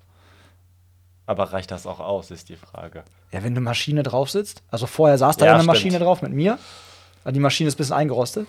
[1.27, 3.03] Aber reicht das auch aus, ist die Frage.
[3.32, 4.62] Ja, wenn eine Maschine drauf sitzt.
[4.70, 5.75] Also vorher saß da Ja, eine stimmt.
[5.75, 6.58] Maschine drauf mit mir.
[7.27, 8.48] Die Maschine ist ein bisschen eingerostet.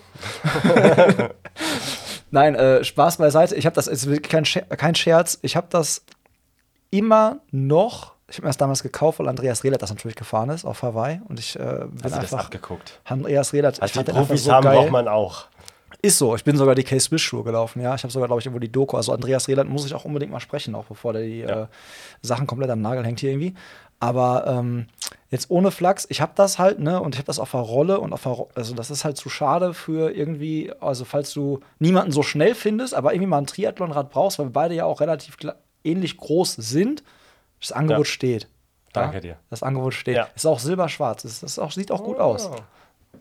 [2.31, 3.55] Nein, äh, Spaß beiseite.
[3.55, 5.39] Ich habe das, ist kein, Scher kein Scherz.
[5.41, 6.03] Ich habe das
[6.91, 8.13] immer noch.
[8.29, 11.21] Ich habe mir das damals gekauft, weil Andreas Rehlert das natürlich gefahren ist auf Hawaii.
[11.29, 12.45] Und ich äh, bin Hast du das einfach.
[12.45, 12.99] abgeguckt?
[13.05, 13.77] Andreas Rehlert.
[13.77, 14.75] ich Also die einfach Profis so haben, geil.
[14.77, 15.45] braucht man auch.
[16.01, 17.95] Ist so, ich bin sogar die K-Swiss-Schuhe gelaufen, ja.
[17.95, 18.97] Ich habe sogar, glaube ich, irgendwo die Doku.
[18.97, 21.63] Also Andreas Rehland muss ich auch unbedingt mal sprechen, auch bevor der die Ja.
[21.63, 21.67] äh,
[22.21, 23.55] Sachen komplett am Nagel hängt hier irgendwie.
[23.99, 24.85] Aber ähm,
[25.31, 27.99] jetzt ohne Flachs, ich habe das halt, ne, und ich habe das auf der Rolle
[27.99, 31.61] und auf der Ro also das ist halt zu schade für irgendwie, also falls du
[31.79, 35.01] niemanden so schnell findest, aber irgendwie mal ein Triathlonrad brauchst, weil wir beide ja auch
[35.01, 35.35] relativ
[35.83, 37.03] ähnlich groß sind,
[37.59, 38.11] das Angebot Ja.
[38.11, 38.47] steht.
[38.93, 39.21] Danke ja?
[39.21, 39.37] dir.
[39.49, 40.15] Das Angebot steht.
[40.15, 40.27] Ja.
[40.35, 41.25] Ist auch silberschwarz.
[41.25, 42.51] Ist, das ist auch, sieht auch gut aus.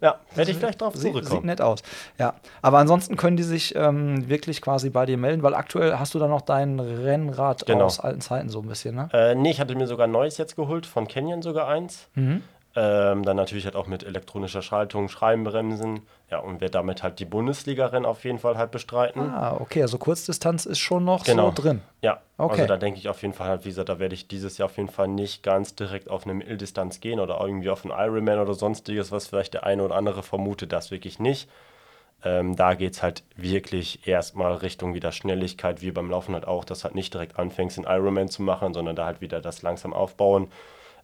[0.01, 1.47] Ja, werde ich gleich drauf Sieht, sieht zurückkommen.
[1.47, 1.83] nett aus.
[2.19, 6.15] Ja, aber ansonsten können die sich ähm, wirklich quasi bei dir melden, weil aktuell hast
[6.15, 7.85] du da noch dein Rennrad Genau.
[7.85, 9.09] aus alten Zeiten so ein bisschen, ne?
[9.13, 12.09] Äh, nee, ich hatte mir sogar ein neues jetzt geholt, von Canyon sogar eins.
[12.15, 12.43] Mhm.
[12.79, 16.03] Ähm, dann natürlich halt auch mit elektronischer Schaltung, Scheibenbremsen.
[16.31, 19.23] Ja, und werde damit halt die Bundesliga-Rennen auf jeden Fall halt bestreiten.
[19.23, 21.49] Ah, okay, also Kurzdistanz ist schon noch Genau.
[21.55, 21.81] so drin.
[22.03, 22.53] Ja, Okay.
[22.53, 24.67] also da denke ich auf jeden Fall halt, wie gesagt, da werde ich dieses Jahr
[24.67, 28.41] auf jeden Fall nicht ganz direkt auf eine Mitteldistanz gehen oder irgendwie auf einen Ironman
[28.41, 31.49] oder sonstiges, was vielleicht der eine oder andere vermutet, das wirklich nicht.
[32.25, 36.65] Ähm, da geht es halt wirklich erstmal Richtung wieder Schnelligkeit, wie beim Laufen halt auch,
[36.67, 39.95] dass halt nicht direkt anfängst, einen Ironman zu machen, sondern da halt wieder das langsam
[39.95, 40.49] aufbauen.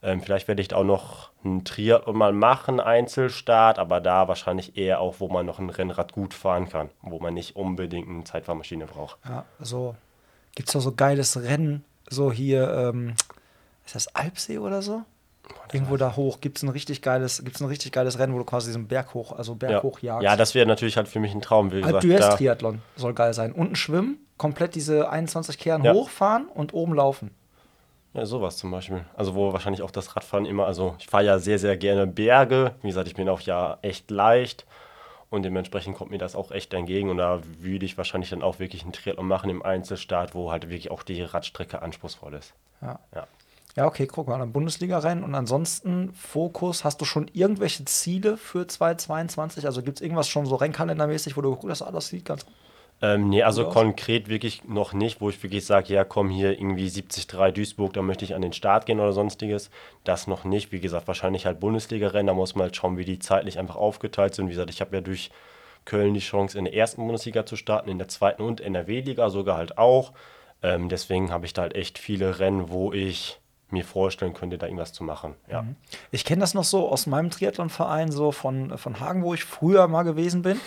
[0.05, 4.77] Ähm, vielleicht werde ich da auch noch einen Triathlon mal machen, Einzelstart, aber da wahrscheinlich
[4.77, 8.25] eher auch, wo man noch ein Rennrad gut fahren kann, wo man nicht unbedingt eine
[8.25, 9.19] Zeitfahrmaschine braucht.
[9.25, 9.95] Ja, so
[10.57, 13.15] gibt's doch so geiles Rennen, so hier, ähm,
[13.87, 15.03] ist das Alpsee oder so?
[15.73, 18.69] Irgendwo da hoch gibt's ein richtig geiles, gibt's ein richtig geiles Rennen, wo du quasi
[18.69, 20.23] diesen Berg hoch, also Berg Ja, hoch jagst.
[20.25, 21.73] ja das wäre natürlich halt für mich ein Traum.
[21.73, 23.53] Wie Alp gesagt, Triathlon soll geil sein.
[23.53, 25.93] Unten schwimmen, komplett diese 21 Kehren Ja.
[25.93, 27.31] hochfahren und oben laufen.
[28.15, 29.05] Ja, sowas zum Beispiel.
[29.17, 32.75] Also wo wahrscheinlich auch das Radfahren immer, also ich fahre ja sehr, sehr gerne Berge.
[32.83, 34.67] Wie gesagt, ich bin auch ja echt leicht
[35.31, 37.09] und dementsprechend kommt mir das auch echt entgegen.
[37.09, 40.65] Und da würde ich wahrscheinlich dann auch wirklich einen Triathlon machen im Einzelstart, wo halt
[40.65, 42.53] wirklich auch die Radstrecke anspruchsvoll ist.
[42.83, 42.99] Ja.
[43.15, 43.27] Ja.
[43.75, 46.85] Ja, okay, guck mal, dann Bundesliga-Rennen und ansonsten Fokus.
[46.85, 49.65] Hast du schon irgendwelche Ziele für 2022?
[49.65, 52.55] Also gibt es irgendwas schon so rennkalendermäßig, wo du guckst, das alles sieht ganz gut
[53.03, 56.89] Ähm, nee, also konkret wirklich noch nicht, wo ich wirklich sage, ja komm hier irgendwie
[56.89, 59.71] 73 Duisburg, da möchte ich an den Start gehen oder sonstiges.
[60.05, 60.71] Das noch nicht.
[60.71, 64.37] Wie gesagt, wahrscheinlich halt Bundesliga-Rennen, da muss man halt schauen, wie die zeitlich einfach aufgeteilt
[64.37, 64.47] sind.
[64.47, 65.33] Wie gesagt, ich habe ja durch
[65.85, 69.57] Köln die Chance, in der ersten Bundesliga zu starten, in der zweiten und NRW-Liga sogar
[69.57, 70.13] halt auch.
[70.63, 74.67] Ähm, deswegen habe ich da halt echt viele Rennen, wo ich mir vorstellen könnte, da
[74.67, 75.35] irgendwas zu machen.
[75.51, 75.65] Ja.
[76.13, 79.89] Ich kenne das noch so aus meinem Triathlonverein, so von, von Hagen, wo ich früher
[79.89, 80.61] mal gewesen bin.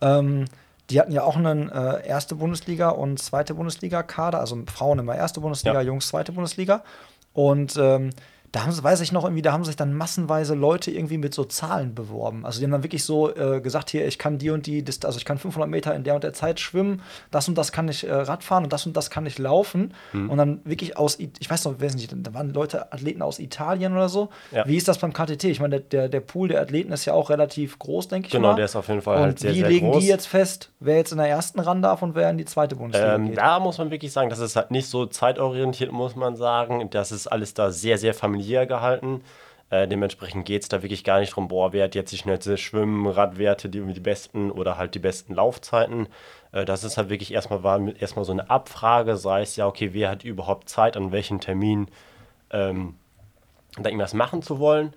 [0.00, 0.46] Ähm,
[0.92, 5.40] die hatten ja auch einen äh, erste Bundesliga und zweite Bundesliga-Kader, also Frauen immer erste
[5.40, 5.86] Bundesliga, Ja.
[5.86, 6.84] Jungs zweite Bundesliga.
[7.32, 8.10] Und ähm,
[8.52, 11.32] da haben sie, weiß ich noch irgendwie, da haben sich dann massenweise Leute irgendwie mit
[11.32, 12.44] so Zahlen beworben.
[12.44, 15.16] Also die haben dann wirklich so äh, gesagt, hier, ich kann die und die, also
[15.18, 18.06] ich kann 500 Meter in der und der Zeit schwimmen, das und das kann ich
[18.06, 19.94] äh, Radfahren und das und das kann ich laufen.
[20.12, 20.28] Mhm.
[20.30, 23.38] Und dann wirklich aus, ich weiß noch, wer sind die, da waren Leute, Athleten aus
[23.38, 24.28] Italien oder so.
[24.50, 24.66] Ja.
[24.66, 25.44] Wie ist das beim KTT?
[25.44, 28.32] Ich meine, der, der, der Pool der Athleten ist ja auch relativ groß, denke ich
[28.32, 28.56] Genau, mal.
[28.56, 30.02] der ist auf jeden Fall und halt sehr, wie sehr legen groß.
[30.02, 32.76] die jetzt fest, wer jetzt in der ersten ran darf und wer in die zweite
[32.76, 33.38] Bundesliga Ähm, geht?
[33.38, 36.90] da muss man wirklich sagen, das ist halt nicht so zeitorientiert, muss man sagen.
[36.90, 39.22] Das ist alles da sehr, sehr familiär gehalten.
[39.70, 42.58] Äh, dementsprechend geht es da wirklich gar nicht drum, boah, wer hat jetzt die schnellste
[42.58, 46.08] Schwimmen, Radwerte, die, die besten oder halt die besten Laufzeiten.
[46.52, 49.94] Äh, das ist halt wirklich erstmal, war erstmal so eine Abfrage, sei es ja, okay,
[49.94, 51.88] wer hat überhaupt Zeit, an welchen Termin
[52.50, 52.96] ähm,
[53.78, 54.92] da irgendwas machen zu wollen.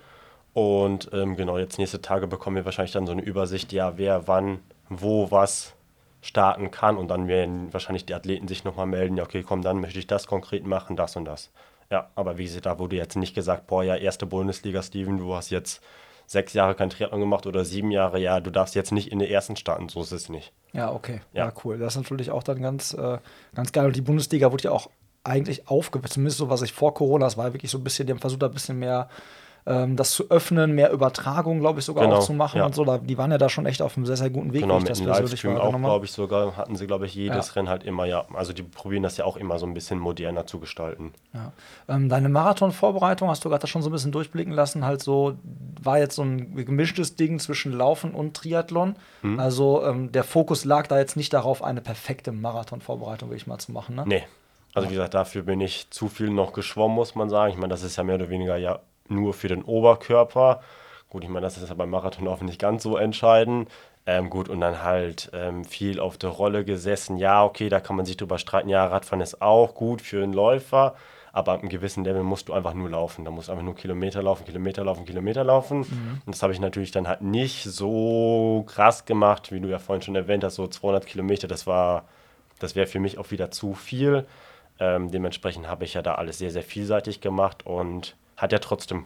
[0.54, 4.28] Und ähm, genau, jetzt nächste Tage bekommen wir wahrscheinlich dann so eine Übersicht, ja, wer
[4.28, 5.74] wann, wo, was
[6.22, 6.98] starten kann.
[6.98, 10.08] Und dann werden wahrscheinlich die Athleten sich nochmal melden, ja, okay, komm, dann möchte ich
[10.08, 11.52] das konkret machen, das und das.
[11.92, 15.36] Ja, aber wie gesagt, da wurde jetzt nicht gesagt, boah, ja, erste Bundesliga, Steven, du
[15.36, 15.82] hast jetzt
[16.28, 19.30] sechs Jahre kein Triathlon gemacht oder sieben Jahre, ja, du darfst jetzt nicht in der
[19.30, 20.54] ersten starten, so ist es nicht.
[20.74, 21.22] Ja, okay.
[21.34, 21.46] Ja.
[21.46, 21.54] Ja.
[21.64, 21.78] cool.
[21.78, 23.20] Das ist natürlich auch dann ganz, äh,
[23.54, 23.86] ganz geil.
[23.86, 24.90] Und die Bundesliga wurde ja auch
[25.24, 28.14] eigentlich aufgebaut, zumindest so, was ich vor Corona, das war wirklich so ein bisschen, die
[28.14, 29.10] haben versucht, da ein bisschen mehr
[29.68, 32.66] ähm, das zu öffnen, mehr Übertragung, glaube ich, sogar Genau, auch zu machen ja.
[32.66, 32.86] und so.
[32.86, 34.84] Da, die waren ja da schon echt auf einem sehr, sehr guten Weg, Genau, ich
[34.84, 37.54] mit das dem persönlich Livestream auch, glaube ich, sogar, hatten sie, glaube ich, jedes Ja.
[37.54, 38.26] Rennen halt immer, ja.
[38.34, 41.14] Also die probieren das ja auch immer so ein bisschen moderner zu gestalten.
[41.34, 41.52] Ja.
[41.88, 44.86] Ähm, deine Marathon-Vorbereitung hast du gerade schon so ein bisschen durchblicken lassen.
[44.86, 45.34] Halt so
[45.82, 48.96] war jetzt so ein gemischtes Ding zwischen Laufen und Triathlon.
[49.24, 49.40] Mhm.
[49.40, 53.72] Also ähm, der Fokus lag da jetzt nicht darauf, eine perfekte Marathon-Vorbereitung wirklich mal zu
[53.72, 53.96] machen.
[53.96, 54.04] Ne?
[54.06, 54.24] Nee.
[54.76, 57.52] Also wie gesagt, dafür bin ich zu viel noch geschwommen, muss man sagen.
[57.54, 60.62] Ich meine, das ist ja mehr oder weniger ja nur für den Oberkörper.
[61.10, 63.70] Gut, ich meine, das ist ja beim Marathonlaufen nicht ganz so entscheidend.
[64.08, 67.18] Ähm, gut, und dann halt ähm, viel auf der Rolle gesessen.
[67.18, 68.70] Ja, okay, da kann man sich drüber streiten.
[68.70, 70.96] Ja, Radfahren ist auch gut für einen Läufer.
[71.32, 73.26] Aber ab einem gewissen Level musst du einfach nur laufen.
[73.26, 75.80] Da musst du einfach nur Kilometer laufen, Kilometer laufen, Kilometer laufen.
[76.26, 80.02] Und das habe ich natürlich dann halt nicht so krass gemacht, wie du ja vorhin
[80.02, 81.50] schon erwähnt hast, so 200 Kilometer.
[81.50, 82.06] Das war,
[82.60, 84.26] das wäre für mich auch wieder zu viel.
[84.80, 89.06] Ähm, dementsprechend habe ich ja da alles sehr, sehr vielseitig gemacht und hat ja trotzdem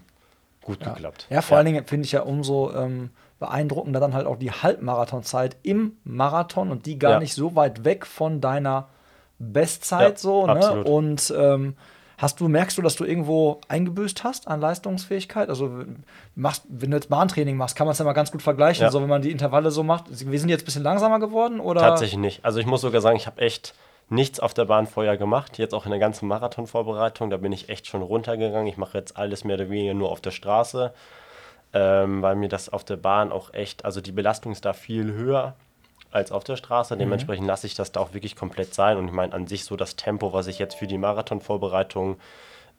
[0.64, 0.94] gut Ja.
[0.94, 1.28] geklappt.
[1.30, 5.56] Ja, vor allen Dingen finde ich ja umso ähm, beeindruckender dann halt auch die Halbmarathonzeit
[5.64, 7.20] im Marathon und die gar Ja.
[7.20, 8.88] nicht so weit weg von deiner
[9.40, 10.46] Bestzeit Ja, so.
[10.46, 10.54] Ne?
[10.54, 10.86] absolut.
[10.86, 11.76] Und ähm,
[12.18, 15.48] hast du, merkst du, dass du irgendwo eingebüßt hast an Leistungsfähigkeit?
[15.50, 15.84] Also
[16.36, 18.92] machst, wenn du jetzt Bahntraining machst, kann man es ja mal ganz gut vergleichen, Ja.
[18.92, 20.06] so wenn man die Intervalle so macht.
[20.30, 21.80] Wir sind jetzt ein bisschen langsamer geworden oder?
[21.82, 22.44] Tatsächlich nicht.
[22.44, 23.74] Also ich muss sogar sagen, ich habe echt
[24.10, 25.58] nichts auf der Bahn vorher gemacht.
[25.58, 28.68] Jetzt auch in der ganzen Marathonvorbereitung, da bin ich echt schon runtergegangen.
[28.68, 30.94] Ich mache jetzt alles mehr oder weniger nur auf der Straße,
[31.74, 35.14] ähm, weil mir das auf der Bahn auch echt, also die Belastung ist da viel
[35.14, 35.56] höher
[36.12, 36.98] als auf der Straße.
[36.98, 38.98] Dementsprechend lasse ich das da auch wirklich komplett sein.
[38.98, 42.18] Und ich meine an sich so das Tempo, was ich jetzt für die Marathonvorbereitung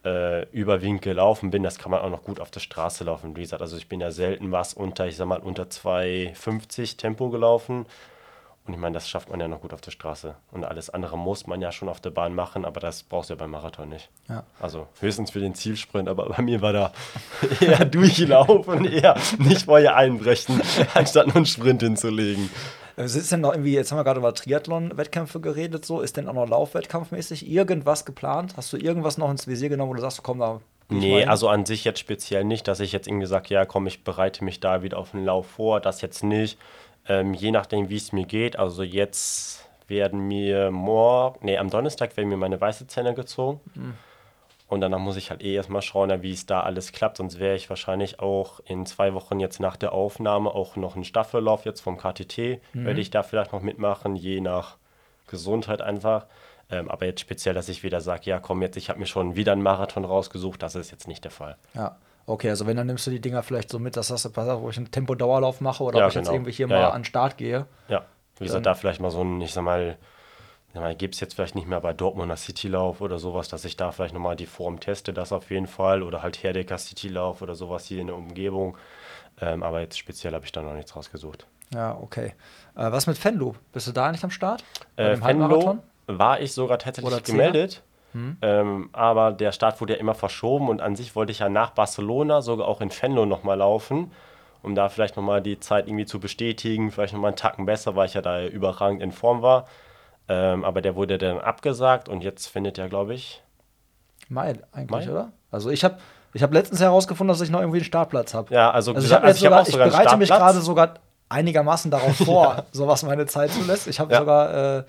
[0.04, 3.36] äh, überwiegend gelaufen bin, das kann man auch noch gut auf der Straße laufen.
[3.36, 7.28] Wie gesagt, also ich bin ja selten was unter, ich sag mal, unter 2,50 Tempo
[7.30, 7.86] gelaufen.
[8.66, 10.34] Und ich meine, das schafft man ja noch gut auf der Straße.
[10.52, 13.34] Und alles andere muss man ja schon auf der Bahn machen, aber das brauchst du
[13.34, 14.10] ja beim Marathon nicht.
[14.28, 14.44] Ja.
[14.60, 16.92] Also höchstens für den Zielsprint, aber bei mir war da
[17.60, 20.60] eher durchlaufen, eher nicht vorher einbrechen,
[20.94, 22.50] anstatt nur einen Sprint hinzulegen.
[22.96, 26.28] Äh, Ist denn noch irgendwie, jetzt haben wir gerade über Triathlon-Wettkämpfe geredet, so, ist denn
[26.28, 28.54] auch noch Laufwettkampfmäßig irgendwas geplant?
[28.56, 30.60] Hast du irgendwas noch ins Visier genommen, wo du sagst, komm, da.
[30.90, 34.02] Nee, also an sich jetzt speziell nicht, dass ich jetzt irgendwie sage, ja komm, ich
[34.02, 36.58] bereite mich da wieder auf den Lauf vor, das jetzt nicht.
[37.10, 38.56] Ähm, je nachdem, wie es mir geht.
[38.56, 43.60] Also jetzt werden mir morgen, nee, am Donnerstag werden mir meine weiße Zähne gezogen.
[44.68, 47.16] Und danach muss ich halt eh erstmal schauen, wie es da alles klappt.
[47.16, 51.02] Sonst wäre ich wahrscheinlich auch in zwei Wochen jetzt nach der Aufnahme auch noch einen
[51.02, 52.60] Staffellauf jetzt vom KTT.
[52.84, 54.76] Werde ich da vielleicht noch mitmachen, je nach
[55.26, 56.26] Gesundheit einfach.
[56.70, 59.34] Ähm, aber jetzt speziell, dass ich wieder sage, ja komm jetzt, ich habe mir schon
[59.34, 61.56] wieder einen Marathon rausgesucht, das ist jetzt nicht der Fall.
[61.74, 64.48] Ja, okay, also wenn, dann nimmst du die Dinger vielleicht so mit, dass das pass
[64.48, 66.34] auf, wo ich einen Tempo-Dauerlauf mache oder Ja, ob ich jetzt genau.
[66.36, 66.90] irgendwie hier Ja, mal ja.
[66.90, 67.66] an den Start gehe.
[67.88, 68.04] Ja,
[68.38, 69.96] wie gesagt, da vielleicht mal so ein, ich sag mal,
[70.74, 73.90] mal gibt es jetzt vielleicht nicht mehr bei Dortmunder Citylauf oder sowas, dass ich da
[73.92, 76.02] vielleicht nochmal die Form teste, das auf jeden Fall.
[76.02, 78.76] Oder halt Herdecker Citylauf oder sowas hier in der Umgebung.
[79.40, 81.46] Ähm, aber jetzt speziell habe ich da noch nichts rausgesucht.
[81.74, 82.34] Ja, okay.
[82.76, 83.54] Äh, was mit Fenlo?
[83.72, 84.64] Bist du da nicht am Start?
[84.96, 85.80] Bei Äh, Halbmarathon?
[86.06, 87.22] war ich sogar tatsächlich Oder
[88.12, 88.38] Gemeldet.
[88.42, 91.70] Ähm, aber der Start wurde ja immer verschoben und an sich wollte ich ja nach
[91.70, 94.12] Barcelona sogar auch in Venlo nochmal laufen,
[94.62, 98.06] um da vielleicht nochmal die Zeit irgendwie zu bestätigen, vielleicht nochmal einen Tacken besser, weil
[98.06, 99.66] ich ja da überragend in Form war.
[100.28, 103.42] Ähm, aber der wurde dann abgesagt und jetzt findet ja, glaube ich,
[104.28, 105.10] Mai eigentlich, Mai?
[105.10, 105.32] oder?
[105.50, 105.98] Also ich habe
[106.32, 108.54] ich hab letztens herausgefunden, dass ich noch irgendwie einen Startplatz habe.
[108.54, 110.94] ja, also, Also ich habe jetzt ich hab sogar, auch ich bereite mich gerade sogar
[111.28, 113.88] einigermaßen darauf vor, so was meine Zeit zulässt.
[113.88, 114.20] Ich habe Ja.
[114.20, 114.84] sogar äh,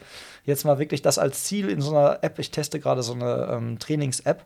[0.45, 2.39] jetzt mal wirklich das als Ziel in so einer App.
[2.39, 4.43] Ich teste gerade so eine ähm, Trainings-App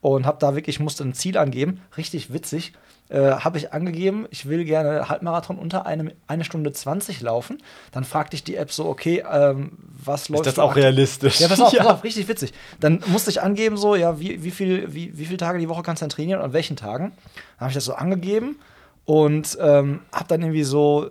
[0.00, 1.80] und habe da wirklich, musste ein Ziel angeben.
[1.96, 2.72] Richtig witzig.
[3.10, 7.58] Äh, habe ich angegeben, ich will gerne Halbmarathon unter einem, eine Stunde 20 laufen.
[7.90, 11.40] Dann fragte ich die App so, okay, ähm, was läuft Ist das auch realistisch?
[11.40, 12.52] Ja, pass auf, pass auf, richtig witzig.
[12.80, 15.82] Dann musste ich angeben, so, ja, wie, wie, viel, wie, wie viele Tage die Woche
[15.82, 17.12] kannst du dann trainieren und an welchen Tagen.
[17.34, 18.58] Dann habe ich das so angegeben
[19.06, 21.10] und ähm, habe dann irgendwie so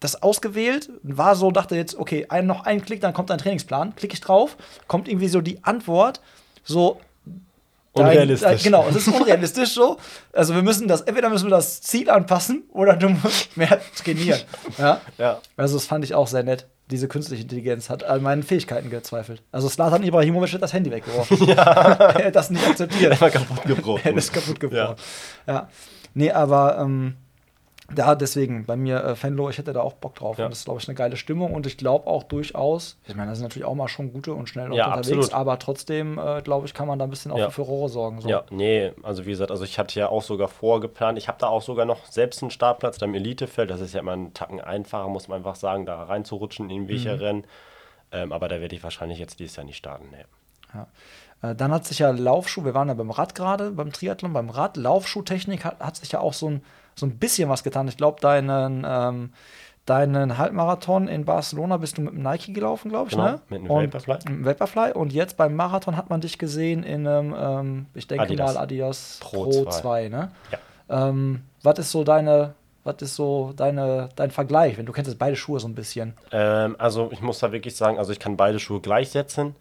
[0.00, 3.94] das ausgewählt, war so, dachte jetzt, okay, ein, noch ein Klick, dann kommt ein Trainingsplan.
[3.96, 4.56] Klicke ich drauf,
[4.88, 6.20] kommt irgendwie so die Antwort,
[6.64, 7.00] so.
[7.94, 8.48] dein- Unrealistisch.
[8.48, 9.96] dein- genau, es ist unrealistisch so.
[10.34, 14.40] Also wir müssen das, entweder müssen wir das Ziel anpassen oder du musst mehr trainieren.
[14.76, 15.00] Ja?
[15.16, 15.40] Ja.
[15.56, 16.66] Also das fand ich auch sehr nett.
[16.90, 19.42] Diese künstliche Intelligenz hat an meinen Fähigkeiten gezweifelt.
[19.50, 21.48] Also Slatan Ibrahimovic hat das Handy weggeworfen.
[21.48, 23.10] er hat das nicht akzeptiert.
[23.12, 24.16] Einfach kaputt er gebrochen.
[24.16, 24.94] ist kaputt gebrochen.
[25.48, 25.68] Ja.
[26.14, 27.14] Nee, aber ähm,
[27.96, 30.38] ja, deswegen, bei mir äh, Fenlo, ich hätte da auch Bock drauf.
[30.38, 30.46] Ja.
[30.46, 31.52] Und das ist, glaube ich, eine geile Stimmung.
[31.54, 34.48] Und ich glaube auch durchaus, ich meine, da sind natürlich auch mal schon gute und
[34.48, 35.32] schnell Ja, unterwegs, absolut.
[35.34, 37.46] aber trotzdem, äh, glaube ich, kann man da ein bisschen auch Ja.
[37.50, 38.20] für Furore sorgen.
[38.20, 38.28] So.
[38.28, 41.46] Ja, nee, also wie gesagt, also ich hatte ja auch sogar vorgeplant, ich habe da
[41.48, 44.60] auch sogar noch selbst einen Startplatz da im Elitefeld, das ist ja immer einen Tacken
[44.60, 46.88] einfacher, muss man einfach sagen, da reinzurutschen in Mhm.
[46.88, 47.44] welche Rennen.
[48.12, 50.06] Ähm, aber da werde ich wahrscheinlich jetzt dieses Jahr nicht starten.
[50.10, 50.24] Nee.
[50.74, 51.50] Ja.
[51.50, 54.48] Äh, dann hat sich ja Laufschuh, wir waren ja beim Rad gerade, beim Triathlon, beim
[54.50, 56.62] Rad, Laufschuhtechnik hat, hat sich ja auch so ein,
[56.98, 57.86] so ein bisschen was getan.
[57.88, 59.30] Ich glaube, deinen, ähm,
[59.84, 63.40] deinen Halbmarathon in Barcelona bist du mit dem Nike gelaufen, glaube ich, Genau, ne?
[63.50, 64.14] mit einem und, Vaporfly.
[64.14, 64.92] mit einem Vaporfly.
[64.94, 68.54] Und jetzt beim Marathon hat man dich gesehen in einem, ähm, ich denke Adidas.
[68.54, 70.30] mal, Adidas Pro, Pro 2, 2, ne?
[70.50, 71.08] Ja.
[71.08, 72.54] Ähm, was ist so deine,
[72.84, 74.78] was ist so deine, dein Vergleich?
[74.78, 76.14] Wenn du kennst jetzt beide Schuhe so ein bisschen.
[76.32, 79.54] Ähm, also ich muss da wirklich sagen, also ich kann beide Schuhe gleichsetzen.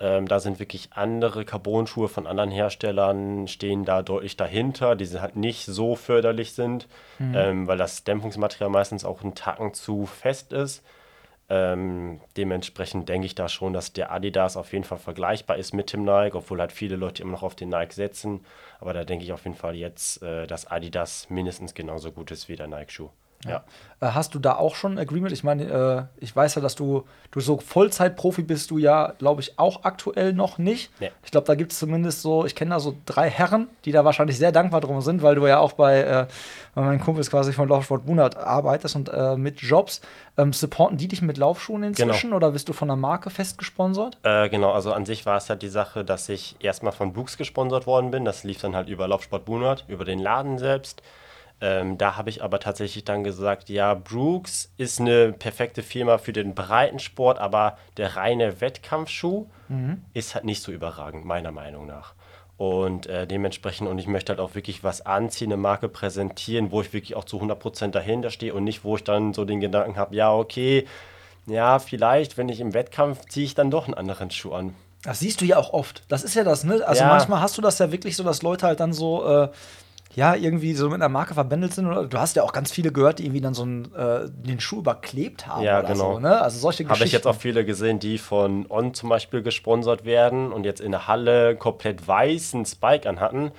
[0.00, 5.20] Ähm, da sind wirklich andere Carbon-Schuhe von anderen Herstellern, stehen da deutlich dahinter, die sind
[5.20, 6.88] halt nicht so förderlich sind,
[7.20, 10.82] ähm, weil das Dämpfungsmaterial meistens auch einen Tacken zu fest ist.
[11.48, 15.92] Ähm, dementsprechend denke ich da schon, dass der Adidas auf jeden Fall vergleichbar ist mit
[15.92, 18.44] dem Nike, obwohl halt viele Leute immer noch auf den Nike setzen.
[18.80, 22.48] Aber da denke ich auf jeden Fall jetzt, äh, dass Adidas mindestens genauso gut ist
[22.48, 23.10] wie der Nike-Schuh.
[23.50, 23.64] Ja.
[24.00, 25.32] Äh, hast du da auch schon ein Agreement?
[25.32, 29.40] Ich meine, äh, ich weiß ja, dass du, du so Vollzeitprofi bist du ja, glaube
[29.40, 30.90] ich, auch aktuell noch nicht.
[31.00, 31.10] Nee.
[31.24, 34.04] Ich glaube, da gibt es zumindest so, ich kenne da so drei Herren, die da
[34.04, 36.26] wahrscheinlich sehr dankbar drum sind, weil du ja auch bei, äh,
[36.74, 40.00] bei meinen Kumpels quasi von Laufsport Bunert arbeitest und äh, mit Jobs.
[40.36, 44.18] Ähm, supporten die dich mit Laufschuhen inzwischen oder bist du von der Marke fest gesponsert?
[44.24, 47.36] Äh, genau, also an sich war es halt die Sache, dass ich erstmal von Brooks
[47.36, 48.24] gesponsert worden bin.
[48.24, 51.02] Das lief dann halt über Laufsport Bunert, über den Laden selbst.
[51.60, 56.32] Ähm, da habe ich aber tatsächlich dann gesagt, ja, Brooks ist eine perfekte Firma für
[56.32, 59.46] den Breitensport, aber der reine Wettkampfschuh
[60.12, 62.14] ist halt nicht so überragend, meiner Meinung nach.
[62.56, 66.82] Und äh, dementsprechend, und ich möchte halt auch wirklich was anziehen, eine Marke präsentieren, wo
[66.82, 69.96] ich wirklich auch zu 100% dahinter stehe und nicht, wo ich dann so den Gedanken
[69.96, 70.86] habe, ja, okay,
[71.46, 74.74] ja, vielleicht, wenn ich im Wettkampf ziehe ich dann doch einen anderen Schuh an.
[75.02, 76.04] Das siehst du ja auch oft.
[76.08, 76.82] Das ist ja das, ne?
[76.86, 77.08] Also Ja.
[77.08, 79.48] manchmal hast du das ja wirklich so, dass Leute halt dann so, äh,
[80.14, 81.86] ja, irgendwie so mit einer Marke verbändelt sind.
[81.86, 84.60] Oder du hast ja auch ganz viele gehört, die irgendwie dann so einen, äh, den
[84.60, 86.14] Schuh überklebt haben Ja, oder genau.
[86.14, 86.40] so, ne?
[86.40, 87.28] Also solche Habe ich jetzt Geschichten.
[87.28, 91.56] auch viele gesehen, die von On zum Beispiel gesponsert werden und jetzt in der Halle
[91.56, 93.50] komplett weißen Spike anhatten.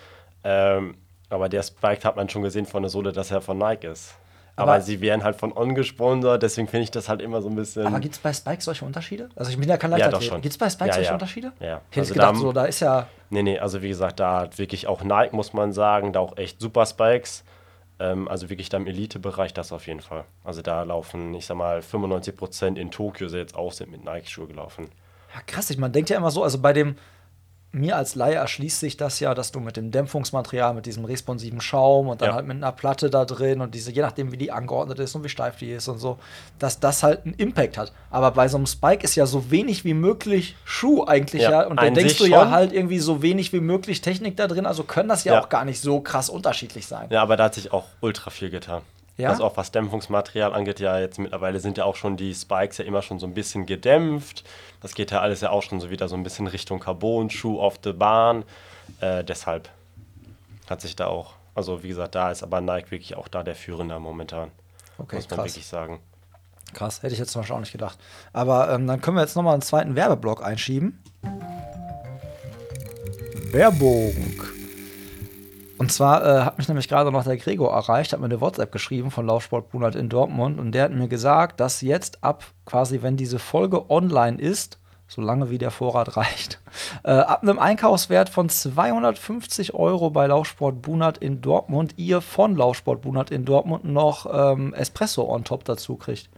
[0.44, 0.96] Ähm,
[1.30, 4.16] aber der Spike hat man schon gesehen von der Sohle, dass er von Nike ist.
[4.58, 7.50] Aber, Aber- sie werden halt von On gesponsert, deswegen finde ich das halt immer so
[7.50, 7.86] ein bisschen.
[7.88, 9.30] Aber gibt es bei Spikes solche Unterschiede?
[9.36, 10.30] Also ich bin ja kein Ja, doch Leichtathlet.
[10.30, 10.42] schon.
[10.42, 11.14] Gibt es bei Spikes Ja, solche ja.
[11.14, 11.52] Unterschiede?
[11.60, 11.82] Ja.
[11.92, 13.08] Ich hätte Also gedacht, da- so, da ist ja.
[13.30, 16.38] Nee, nee, also wie gesagt, da hat wirklich auch Nike, muss man sagen, da auch
[16.38, 17.44] echt super Spikes.
[18.00, 20.26] Ähm, also wirklich da im Elite-Bereich, das auf jeden Fall.
[20.44, 24.90] Also da laufen, ich sag mal, 95% in Tokio jetzt auch sind mit Nike-Schuhe gelaufen.
[25.34, 26.96] Ja, krass, ich, man denkt ja immer so, also bei dem,
[27.76, 31.60] mir als Laie erschließt sich das ja, dass du mit dem Dämpfungsmaterial, mit diesem responsiven
[31.62, 32.36] Schaum und dann Ja.
[32.36, 35.24] halt mit einer Platte da drin und diese, je nachdem wie die angeordnet ist und
[35.24, 36.18] wie steif die ist und so,
[36.58, 37.92] dass das halt einen Impact hat.
[38.10, 41.52] Aber bei so einem Spike ist ja so wenig wie möglich Schuh eigentlich ja.
[41.52, 44.48] Ja, Und dann an denkst du ja halt irgendwie so wenig wie möglich Technik da
[44.48, 45.42] drin, also können das ja, Ja.
[45.44, 47.08] auch gar nicht so krass unterschiedlich sein.
[47.10, 48.82] Ja, aber da hat sich auch ultra viel getan.
[49.18, 49.30] Ja?
[49.30, 52.86] Also auch was Dämpfungsmaterial angeht, ja jetzt mittlerweile sind ja auch schon die Spikes ja
[52.86, 54.44] immer schon so ein bisschen gedämpft.
[54.82, 57.78] Das geht ja alles ja auch schon so wieder so ein bisschen Richtung Carbon-Schuh auf
[57.78, 58.44] der Bahn.
[59.00, 59.70] Äh, deshalb
[60.70, 63.56] hat sich da auch, also wie gesagt, da ist aber Nike wirklich auch da der
[63.56, 64.52] Führende momentan.
[64.98, 65.52] Okay, muss man krass.
[65.52, 66.00] wirklich sagen.
[66.74, 67.98] Krass, hätte ich jetzt zum Beispiel auch nicht gedacht.
[68.34, 71.02] Aber ähm, dann können wir jetzt nochmal einen zweiten Werbeblock einschieben.
[73.52, 74.55] Werbung.
[75.78, 78.72] Und zwar äh, hat mich nämlich gerade noch der Gregor erreicht, hat mir eine WhatsApp
[78.72, 83.02] geschrieben von Laufsport Brunert in Dortmund und der hat mir gesagt, dass jetzt ab quasi,
[83.02, 86.62] wenn diese Folge online ist, solange wie der Vorrat reicht,
[87.04, 93.02] äh, ab einem Einkaufswert von 250 Euro bei Laufsport Bunert in Dortmund ihr von Laufsport
[93.02, 96.30] Bunert in Dortmund noch ähm, Espresso on top dazu kriegt.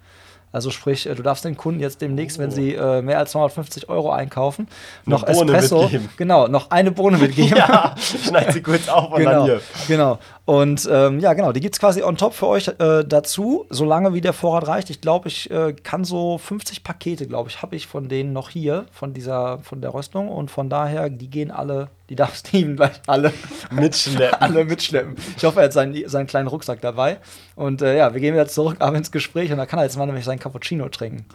[0.57, 3.89] Also sprich, äh, du darfst den Kunden jetzt demnächst, wenn sie äh, mehr als 250
[3.89, 4.67] Euro einkaufen,
[5.05, 6.09] noch Bohne Espresso, mitgeben.
[6.17, 7.55] genau, noch eine Bohne mitgeben.
[7.55, 9.61] Ja, schneid sie kurz auf und genau, dann hier.
[9.87, 10.17] genau.
[10.47, 14.13] Und ähm, ja, genau, die gibt es quasi on top für euch äh, dazu, solange
[14.13, 14.89] wie der Vorrat reicht.
[14.89, 18.49] Ich glaube, ich äh, kann so 50 Pakete, glaube ich, habe ich von denen noch
[18.49, 20.29] hier, von dieser, von der Röstung.
[20.29, 23.33] Und von daher, die gehen alle, die darf Steven gleich alle
[23.71, 24.39] Mitschleppen.
[24.39, 25.17] alle mitschleppen.
[25.35, 27.17] Ich hoffe, er hat seinen, seinen kleinen Rucksack dabei.
[27.57, 29.97] Und äh, ja, wir gehen wieder zurück ab ins Gespräch und da kann er jetzt
[29.97, 31.25] mal nämlich seinen Cappuccino trinken.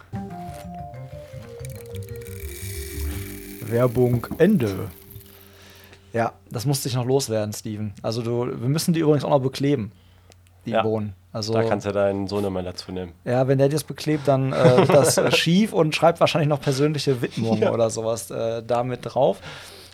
[3.61, 4.89] Werbung Ende.
[6.13, 7.93] Ja, das musste ich noch loswerden, Steven.
[8.01, 9.91] Also du, wir müssen die übrigens auch noch bekleben,
[10.65, 11.13] die Ja, Bohnen.
[11.31, 13.11] Also, Da kannst du deinen Sohn immer dazu nehmen.
[13.25, 16.61] ja, wenn der das beklebt, dann äh, wird das äh, schief und schreibt wahrscheinlich noch
[16.61, 19.39] persönliche Widmungen oder sowas äh, damit drauf.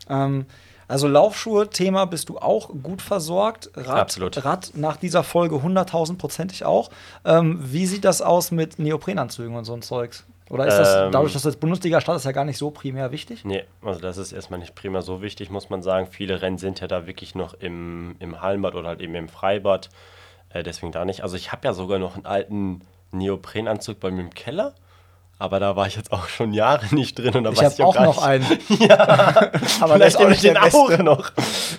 [0.09, 0.45] Ähm,
[0.89, 3.69] also Laufschuhe, Thema bist du auch gut versorgt.
[3.75, 4.43] Rad, Absolut.
[4.43, 6.89] Rad nach dieser Folge 100.000-prozentig auch.
[7.23, 10.25] Ähm, wie sieht das aus mit Neoprenanzügen und so ein Zeugs?
[10.49, 13.45] Oder ist das, Ähm, dadurch, dass jetzt Bundesliga startest, ja gar nicht so primär wichtig?
[13.45, 16.07] Nee, also das ist erstmal nicht prima so wichtig, muss man sagen.
[16.09, 19.89] Viele Rennen sind ja da wirklich noch im, im Hallenbad oder halt eben im Freibad.
[20.51, 21.21] Äh, deswegen da nicht.
[21.21, 22.81] Also ich habe ja sogar noch einen alten
[23.11, 24.73] Neoprenanzug bei mir im Keller.
[25.41, 27.85] Aber da war ich jetzt auch schon Jahre nicht drin und da Ich weiß ich
[27.85, 28.71] habe auch auch gar noch nicht.
[28.71, 28.79] einen.
[28.89, 28.97] Ja,
[29.81, 31.31] Aber vielleicht nehme ich den auch noch.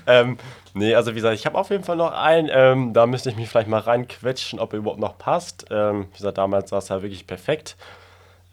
[0.06, 0.38] ähm,
[0.74, 2.48] nee, also wie gesagt, ich habe auf jeden Fall noch einen.
[2.52, 5.66] Ähm, da müsste ich mich vielleicht mal reinquetschen, ob er überhaupt noch passt.
[5.70, 7.76] Ähm, wie gesagt, damals war es ja wirklich perfekt.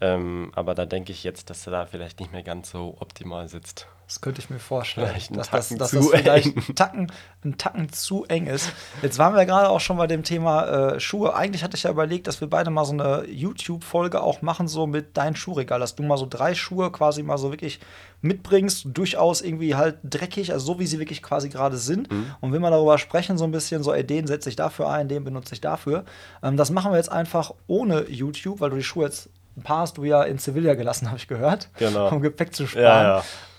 [0.00, 3.48] Ähm, aber da denke ich jetzt, dass er da vielleicht nicht mehr ganz so optimal
[3.48, 3.86] sitzt.
[4.08, 5.14] Das könnte ich mir vorstellen.
[5.32, 6.64] Dass dass zu das vielleicht eng.
[6.66, 7.12] ein Tacken,
[7.44, 8.72] ein Tacken zu eng ist.
[9.02, 11.34] Jetzt waren wir ja gerade auch schon bei dem Thema äh, Schuhe.
[11.34, 14.86] Eigentlich hatte ich ja überlegt, dass wir beide mal so eine YouTube-Folge auch machen, so
[14.86, 17.80] mit deinem Schuhregal, dass du mal so drei Schuhe quasi mal so wirklich
[18.22, 22.10] mitbringst, durchaus irgendwie halt dreckig, also so wie sie wirklich quasi gerade sind.
[22.10, 22.34] Mhm.
[22.40, 25.08] Und wenn wir darüber sprechen, so ein bisschen, so, ey, den setze ich dafür ein,
[25.08, 26.06] den benutze ich dafür.
[26.42, 29.28] Ähm, das machen wir jetzt einfach ohne YouTube, weil du die Schuhe jetzt
[29.62, 31.68] paar hast du ja in Sevilla gelassen, habe ich gehört.
[31.78, 32.08] Genau.
[32.10, 32.84] Um Gepäck zu sparen.
[32.84, 33.02] Ja,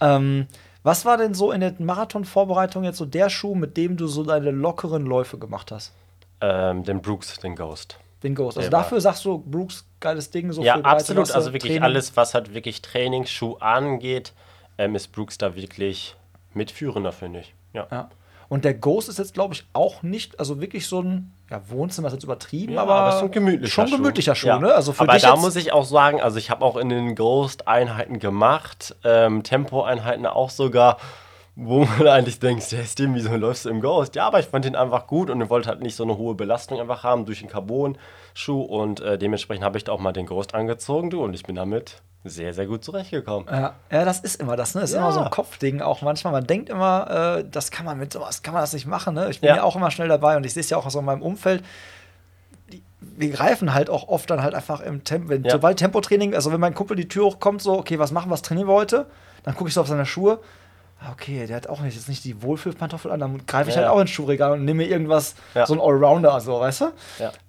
[0.01, 0.15] ja.
[0.15, 0.47] Ähm,
[0.83, 4.23] was war denn so in der Marathon-Vorbereitung jetzt so der Schuh, mit dem du so
[4.23, 5.91] deine lockeren Läufe gemacht hast?
[6.41, 7.99] Ähm, den Brooks, den Ghost.
[8.23, 8.57] Den Ghost.
[8.57, 11.21] Also Der war- dafür sagst du, Brooks, geiles Ding, so Ja, für absolut.
[11.23, 11.83] Masse, Also wirklich Training.
[11.83, 14.33] alles, was halt wirklich Trainingsschuh angeht,
[14.77, 16.15] ähm, ist Brooks da wirklich
[16.53, 17.53] mitführender, finde ich.
[17.73, 17.88] Ja.
[17.91, 18.09] Ja.
[18.49, 22.07] Und der Ghost ist jetzt, glaube ich, auch nicht, also wirklich so ein, ja, Wohnzimmer
[22.07, 23.97] ist jetzt übertrieben, Ja, aber, aber ein gemütlicher schon Schuh.
[23.97, 24.59] gemütlicher Schuh, Ja.
[24.59, 24.73] ne?
[24.73, 27.13] Also für aber dich da muss ich auch sagen, also ich habe auch in den
[27.15, 30.97] Ghost-Einheiten gemacht, ähm, Tempo-Einheiten auch sogar,
[31.55, 34.15] wo man eigentlich denkt, der Stim, wieso läufst du im Ghost?
[34.15, 36.33] Ja, aber ich fand den einfach gut und ich wollte halt nicht so eine hohe
[36.33, 40.25] Belastung einfach haben durch den Carbon-Schuh und äh, dementsprechend habe ich da auch mal den
[40.25, 43.47] Ghost angezogen, du, und ich bin damit sehr, sehr gut zurechtgekommen.
[43.49, 44.82] Ja, ja, das ist immer das, ne?
[44.82, 45.01] Das ist Ja.
[45.01, 46.34] immer so ein Kopfding auch manchmal.
[46.34, 49.29] Man denkt immer, äh, das kann man mit sowas, kann man das nicht machen, ne?
[49.29, 49.58] Ich bin Ja.
[49.58, 51.63] ja, auch immer schnell dabei und ich sehe es ja auch so in meinem Umfeld.
[52.71, 56.51] Die, wir greifen halt auch oft dann halt einfach im Tempo, wenn, sobald Tempotraining, also
[56.51, 59.05] wenn mein Kumpel die Tür hochkommt, so, okay, was machen wir, was trainieren wir heute?
[59.43, 60.39] Dann gucke ich so auf seine Schuhe.
[61.01, 63.88] Ah, Okay, der hat auch nicht, jetzt nicht die Wohlfühlpantoffel an, dann greife ich halt
[63.88, 66.86] auch ins Schuhregal und nehme mir irgendwas, so ein Allrounder, so, weißt du?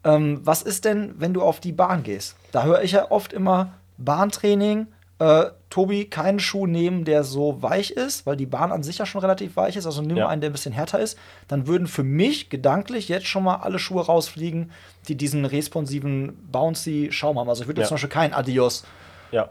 [0.04, 2.36] Ähm, was ist denn, wenn du auf die Bahn gehst?
[2.52, 3.72] Da höre ich ja oft immer
[4.04, 4.86] Bahntraining.
[5.18, 9.06] Äh, Tobi, keinen Schuh nehmen, der so weich ist, weil die Bahn an sich ja
[9.06, 9.84] schon relativ weich ist.
[9.86, 10.28] Also nimm Ja.
[10.28, 11.18] einen, der ein bisschen härter ist.
[11.46, 14.72] Dann würden für mich gedanklich jetzt schon mal alle Schuhe rausfliegen,
[15.08, 17.48] die diesen responsiven, bouncy Schaum haben.
[17.50, 17.88] Also ich würde jetzt Ja.
[17.90, 18.84] zum Beispiel keinen Adios
[19.30, 19.50] Ja.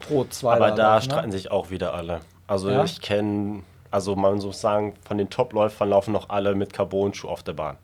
[0.00, 1.32] Pro 2 Aber da streiten ne?
[1.36, 2.20] sich auch wieder alle.
[2.46, 2.82] Also Ja?
[2.84, 7.42] ich kenne, also man muss sagen, von den Top-Läufern laufen noch alle mit Carbon-Schuh auf
[7.42, 7.76] der Bahn.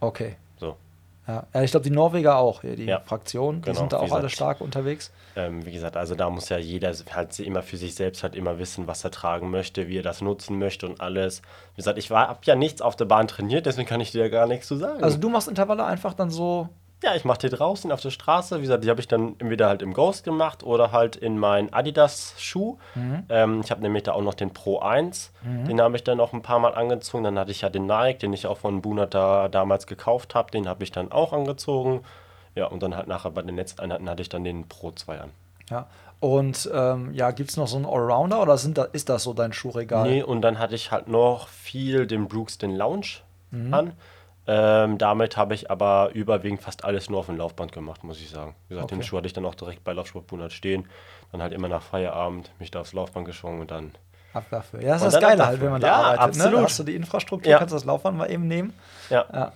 [0.00, 0.36] Okay.
[1.28, 1.46] Ja.
[1.52, 3.00] ja, ich glaube, die Norweger auch, die Ja.
[3.00, 4.32] Fraktion, die Genau, sind da auch alle gesagt.
[4.32, 5.12] stark unterwegs.
[5.36, 8.58] Ähm, wie gesagt, also da muss ja jeder halt immer für sich selbst halt immer
[8.58, 11.42] wissen, was er tragen möchte, wie er das nutzen möchte und alles.
[11.74, 14.28] Wie gesagt, ich habe ja nichts auf der Bahn trainiert, deswegen kann ich dir ja
[14.28, 15.04] gar nichts zu sagen.
[15.04, 16.70] Also du machst Intervalle einfach dann so.
[17.02, 18.56] Ja, ich mache die draußen auf der Straße.
[18.58, 21.72] Wie gesagt, die habe ich dann entweder halt im Ghost gemacht oder halt in meinen
[21.72, 22.76] Adidas-Schuh.
[23.28, 25.32] Ähm, ich habe nämlich da auch noch den Pro 1.
[25.68, 27.24] Den habe ich dann auch ein paar Mal angezogen.
[27.24, 30.50] Dann hatte ich ja den Nike, den ich auch von Bunat da damals gekauft habe.
[30.50, 32.02] Den habe ich dann auch angezogen.
[32.54, 35.20] Ja, und dann halt nachher bei den letzten Einheiten hatte ich dann den Pro 2
[35.20, 35.30] an.
[35.70, 35.86] Ja.
[36.20, 39.34] Und ähm, ja, gibt es noch so einen Allrounder oder sind da, ist das so
[39.34, 40.08] dein Schuhregal?
[40.08, 43.06] Nee, und dann hatte ich halt noch viel den Brooks, den Lounge
[43.50, 43.72] Mhm.
[43.72, 43.92] an.
[44.50, 48.30] Ähm, damit habe ich aber überwiegend fast alles nur auf dem Laufband gemacht, muss ich
[48.30, 48.54] sagen.
[48.68, 49.06] Wie gesagt, den Okay.
[49.06, 50.88] Schuh hatte ich dann auch direkt bei Laufsport Bunert stehen.
[51.32, 53.92] Dann halt immer nach Feierabend mich da aufs Laufband geschwungen und dann.
[54.32, 54.80] Ab dafür.
[54.82, 56.18] Ja, das ist das Geile halt, wenn man da Ja, arbeitet.
[56.18, 56.24] Ne?
[56.24, 56.58] absolut.
[56.60, 57.58] Da hast du die Infrastruktur, Ja.
[57.58, 58.72] kannst das Laufband mal eben nehmen.
[59.10, 59.52] Ja, Ja.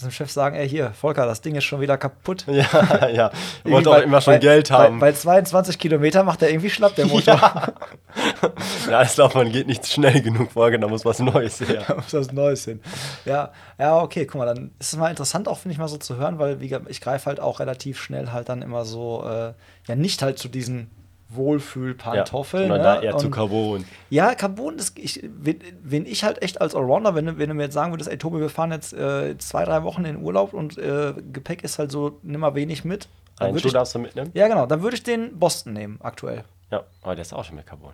[0.00, 2.44] Dem Chef sagen, ey, hier, Volker, das Ding ist schon wieder kaputt.
[2.46, 3.30] ja, ja.
[3.64, 5.00] Irgendwie wollte auch immer schon bei, Geld haben.
[5.00, 7.34] Bei, bei 22 Kilometer macht der irgendwie schlapp, der Motor.
[7.34, 11.84] ja, das Laufband geht nicht schnell genug, Folge, da muss was Neues her.
[11.88, 12.80] Da muss was Neues hin.
[13.24, 15.96] Ja, ja, okay, guck mal, dann ist es mal interessant auch, finde ich mal so
[15.96, 19.52] zu hören, weil wie, ich greife halt auch relativ schnell halt dann immer so, äh,
[19.88, 20.90] ja, nicht halt zu diesen
[21.28, 22.68] Wohlfühlpantoffeln.
[22.68, 22.84] sondern ne?
[22.84, 23.84] da eher zu Und- Carbon.
[24.10, 27.54] Ja, Carbon, das, ich, wen, wen ich halt echt als Allrounder, wenn, du- wenn du
[27.54, 30.52] mir jetzt sagen würdest, ey Tobi, wir fahren jetzt äh, zwei, drei Wochen in Urlaub
[30.54, 33.08] und äh, Gepäck ist halt so nimmer wenig mit.
[33.38, 34.30] Dann Einen Schuh ich, darfst du mitnehmen?
[34.34, 36.44] ja, genau, dann würde ich den Boston nehmen, aktuell.
[36.70, 37.92] Ja, aber der ist auch schon mit Carbon.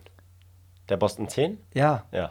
[0.89, 1.59] Der Boston 10?
[1.75, 2.31] Ja, Ja.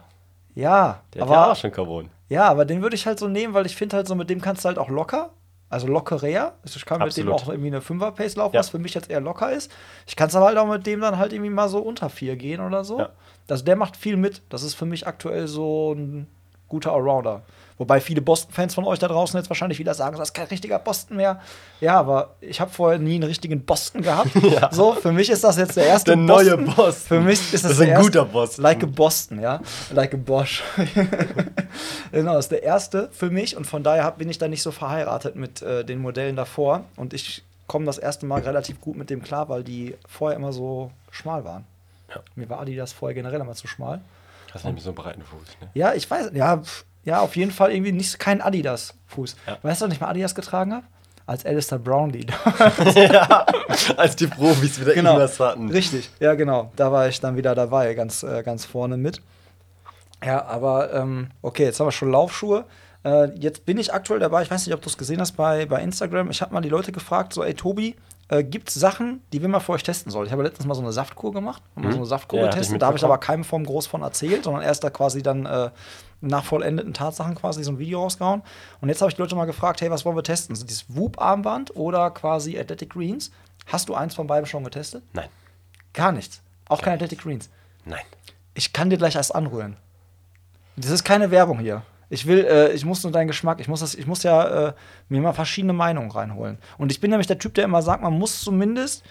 [0.56, 2.10] ja, Der hat ja aber, auch schon Carbon.
[2.30, 4.42] ja, aber den würde ich halt so nehmen, weil ich finde halt so, mit dem
[4.42, 5.32] kannst du halt auch locker,
[5.73, 6.53] also lockerer.
[6.63, 7.33] Also ich kann mit dem Absolut.
[7.41, 8.59] auch irgendwie eine 5er-Pace laufen, Ja.
[8.59, 9.71] was für mich jetzt eher locker ist.
[10.07, 12.36] Ich kann es aber halt auch mit dem dann halt irgendwie mal so unter 4
[12.36, 12.99] gehen oder so.
[12.99, 13.09] Ja.
[13.49, 14.41] Also der macht viel mit.
[14.49, 16.27] Das ist für mich aktuell so ein
[16.69, 17.41] guter Allrounder.
[17.77, 20.79] Wobei viele Boston-Fans von euch da draußen jetzt wahrscheinlich wieder sagen, das ist kein richtiger
[20.79, 21.41] Boston mehr.
[21.82, 24.30] Ja, aber ich habe vorher nie einen richtigen Boston gehabt.
[24.71, 26.76] So, für mich ist das jetzt der erste Der neue Boston.
[26.76, 27.07] Boston.
[27.07, 28.63] Für mich ist das, Das ist ein erste, guter Boston.
[28.63, 29.59] Like a Boston, ja.
[29.91, 30.63] Like a Bosch.
[32.11, 34.71] genau, das ist der erste für mich und von daher bin ich da nicht so
[34.71, 36.86] verheiratet mit äh, den Modellen davor.
[36.95, 40.53] Und ich komme das erste Mal relativ gut mit dem klar, weil die vorher immer
[40.53, 41.65] so schmal waren.
[42.09, 42.21] Ja.
[42.36, 44.01] Mir war Adidas vorher generell immer zu schmal.
[44.53, 45.69] Hast nämlich so einen breiten Fuß, ne?
[45.74, 49.36] Ja, ich weiß, ja, pf, ja, auf jeden Fall irgendwie nicht kein Adidas-Fuß.
[49.47, 49.58] Ja.
[49.62, 50.86] Weißt du, wann ich mal Adidas getragen habe?
[51.26, 52.26] als Alistair Brownlee.
[52.95, 53.45] ja,
[53.97, 55.12] als die Profis wieder genau.
[55.14, 55.70] irgendwas hatten.
[55.70, 56.72] Richtig, ja genau.
[56.76, 59.22] Da war ich dann wieder dabei, ganz, äh, ganz vorne mit.
[60.24, 62.66] Ja, aber ähm, okay, jetzt haben wir schon Laufschuhe.
[63.04, 65.66] Äh, jetzt bin ich aktuell dabei, ich weiß nicht, ob du es gesehen hast bei,
[65.66, 66.30] bei Instagram.
[66.30, 67.95] Ich habe mal die Leute gefragt, so, ey Tobi,
[68.30, 70.26] äh, gibt es Sachen, die wir mal für euch testen sollen?
[70.26, 72.82] Ich habe letztens mal so eine Saftkur gemacht, mal so eine Saftkur Ja, getestet.
[72.82, 75.70] Da habe ich aber keinem vom groß von erzählt, sondern erst da quasi dann äh,
[76.24, 78.41] nach vollendeten Tatsachen quasi so ein Video rausgehauen.
[78.82, 80.55] Und jetzt habe ich die Leute mal gefragt, hey, was wollen wir testen?
[80.55, 83.32] Sind dieses Whoop-Armband oder quasi Athletic Greens?
[83.67, 85.03] Hast du eins von beiden schon getestet?
[85.13, 85.30] Nein,
[85.93, 86.41] Gar nichts.
[86.69, 87.49] Auch keine Athletic Greens.
[87.86, 88.01] nein.
[88.55, 89.78] Ich kann dir gleich erst anrühren.
[90.76, 91.82] Das ist keine Werbung hier.
[92.09, 94.74] Ich will, äh, ich muss nur deinen Geschmack, ich muss das, ich muss ja äh,
[95.09, 96.59] mir mal verschiedene Meinungen reinholen.
[96.78, 99.03] Und ich bin nämlich der Typ, der immer sagt, man muss zumindest,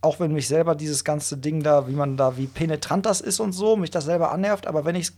[0.00, 3.38] auch wenn mich selber dieses ganze Ding da, wie man da, wie penetrant das ist
[3.38, 5.16] und so, mich das selber annervt, aber wenn ich es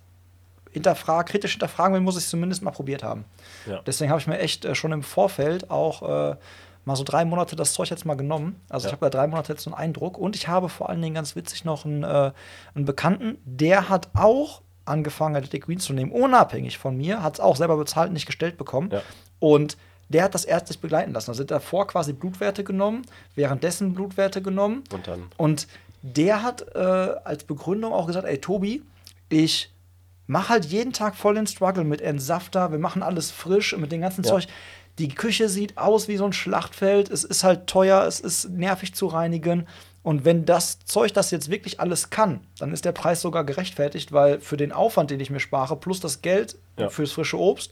[0.73, 3.25] hinterfrage, kritisch hinterfragen will, muss ich es zumindest mal probiert haben.
[3.67, 3.81] Ja.
[3.87, 6.03] Deswegen habe ich mir echt äh, schon im Vorfeld auch
[6.33, 6.37] äh,
[6.85, 8.61] mal so drei Monate das Zeug jetzt mal genommen.
[8.69, 8.97] Also ich Ja.
[8.97, 10.19] habe da drei Monate jetzt so einen Eindruck.
[10.19, 12.33] Und ich habe vor allen Dingen ganz witzig noch einen, äh,
[12.75, 17.41] einen Bekannten, der hat auch angefangen, Athletic Greens zu nehmen, unabhängig von mir, hat es
[17.41, 18.91] auch selber bezahlt, nicht gestellt bekommen.
[18.91, 19.03] Ja.
[19.39, 19.77] Und
[20.09, 21.31] der hat das ärztlich begleiten lassen.
[21.31, 23.03] Also hat davor quasi Blutwerte genommen,
[23.37, 24.83] währenddessen Blutwerte genommen.
[24.93, 25.25] Und dann.
[25.37, 25.69] Und
[26.03, 28.83] der hat äh, als Begründung auch gesagt, ey Tobi,
[29.29, 29.71] ich
[30.27, 34.01] mache halt jeden Tag voll den Struggle mit Entsafter, wir machen alles frisch mit dem
[34.01, 34.31] ganzen Ja.
[34.31, 34.47] Zeug.
[34.99, 38.95] Die Küche sieht aus wie so ein Schlachtfeld, es ist halt teuer, es ist nervig
[38.95, 39.67] zu reinigen.
[40.03, 44.13] Und wenn das Zeug das jetzt wirklich alles kann, dann ist der Preis sogar gerechtfertigt,
[44.13, 46.89] weil für den Aufwand, den ich mir spare, plus das Geld Ja.
[46.89, 47.71] fürs frische Obst,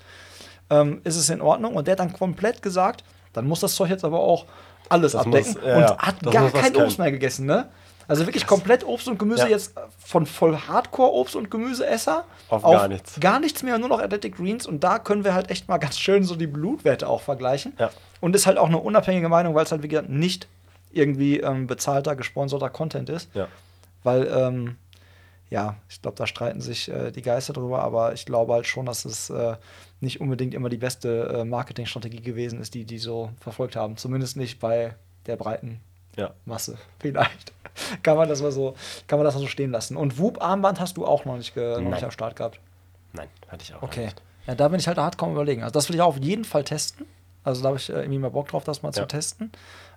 [0.71, 1.75] ähm, ist es in Ordnung.
[1.75, 4.47] Und der hat dann komplett gesagt, dann muss das Zeug jetzt aber auch
[4.89, 5.55] alles Das abdecken.
[5.55, 6.77] muss- ja, und hat gar kein.
[6.77, 7.69] Obst mehr gegessen, ne?
[8.11, 9.49] Also wirklich komplett Obst und Gemüse Ja.
[9.49, 13.21] jetzt von voll Hardcore-Obst und Gemüseesser Auf gar nichts.
[13.21, 14.67] Gar nichts mehr, nur noch Athletic Greens.
[14.67, 17.73] Und da können wir halt echt mal ganz schön so die Blutwerte auch vergleichen.
[17.79, 17.91] Ja.
[18.21, 20.49] Und ist halt auch eine unabhängige Meinung, weil es halt, wie gesagt, nicht
[20.91, 23.33] irgendwie ähm, bezahlter, gesponserter Content ist.
[23.33, 23.47] Ja.
[24.03, 24.77] Weil, ähm,
[25.49, 28.87] ja, ich glaube, da streiten sich äh, die Geister drüber, aber ich glaube halt schon,
[28.87, 29.55] dass es äh,
[30.01, 33.97] nicht unbedingt immer die beste äh, Marketingstrategie gewesen ist, die die so verfolgt haben.
[33.97, 34.97] Zumindest nicht bei
[35.27, 35.81] der breiten
[36.17, 36.31] Ja.
[36.45, 36.77] Masse.
[36.99, 37.53] Vielleicht.
[38.03, 38.75] kann man das mal so,
[39.07, 39.97] kann man das mal so stehen lassen.
[39.97, 42.61] Und Whoop-Armband hast du auch noch nicht, ge noch nicht am Start gehabt.
[43.13, 44.07] Nein, hatte ich auch noch Okay.
[44.07, 44.23] nicht.
[44.47, 45.63] Ja, da bin ich halt hardcore am überlegen.
[45.63, 47.07] Also das will ich auch auf jeden Fall testen.
[47.45, 49.07] Also da habe ich äh, irgendwie mal Bock drauf, das mal zu Ja.
[49.07, 49.51] testen.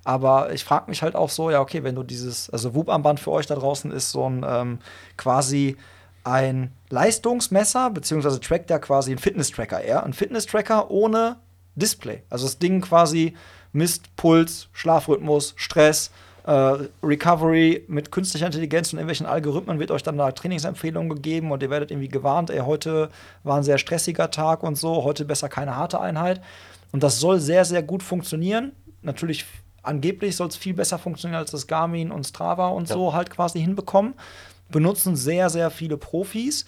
[0.06, 3.32] Aber ich frage mich halt auch so, ja, okay, wenn du dieses, also Whoop-Armband für
[3.32, 4.80] euch da draußen ist so ein ähm,
[5.18, 5.78] quasi
[6.26, 10.04] ein Leistungsmesser, beziehungsweise trackt ja quasi ein Fitness-Tracker eher.
[10.04, 11.38] Ein Fitness-Tracker ohne
[11.76, 12.24] Display.
[12.30, 13.36] Also das Ding quasi
[13.74, 16.12] misst Puls, Schlafrhythmus, Stress,
[16.46, 21.64] äh, Recovery mit künstlicher Intelligenz und irgendwelchen Algorithmen wird euch dann da Trainingsempfehlungen gegeben und
[21.64, 23.10] ihr werdet irgendwie gewarnt, ey, heute
[23.44, 26.42] war ein sehr stressiger Tag und so, heute besser keine harte Einheit.
[26.92, 28.74] Und das soll sehr, sehr gut funktionieren.
[29.02, 29.46] Natürlich,
[29.82, 32.96] angeblich soll es viel besser funktionieren als das Garmin und Strava und Ja.
[32.96, 34.14] so halt quasi hinbekommen.
[34.70, 36.66] Benutzen sehr, sehr viele Profis.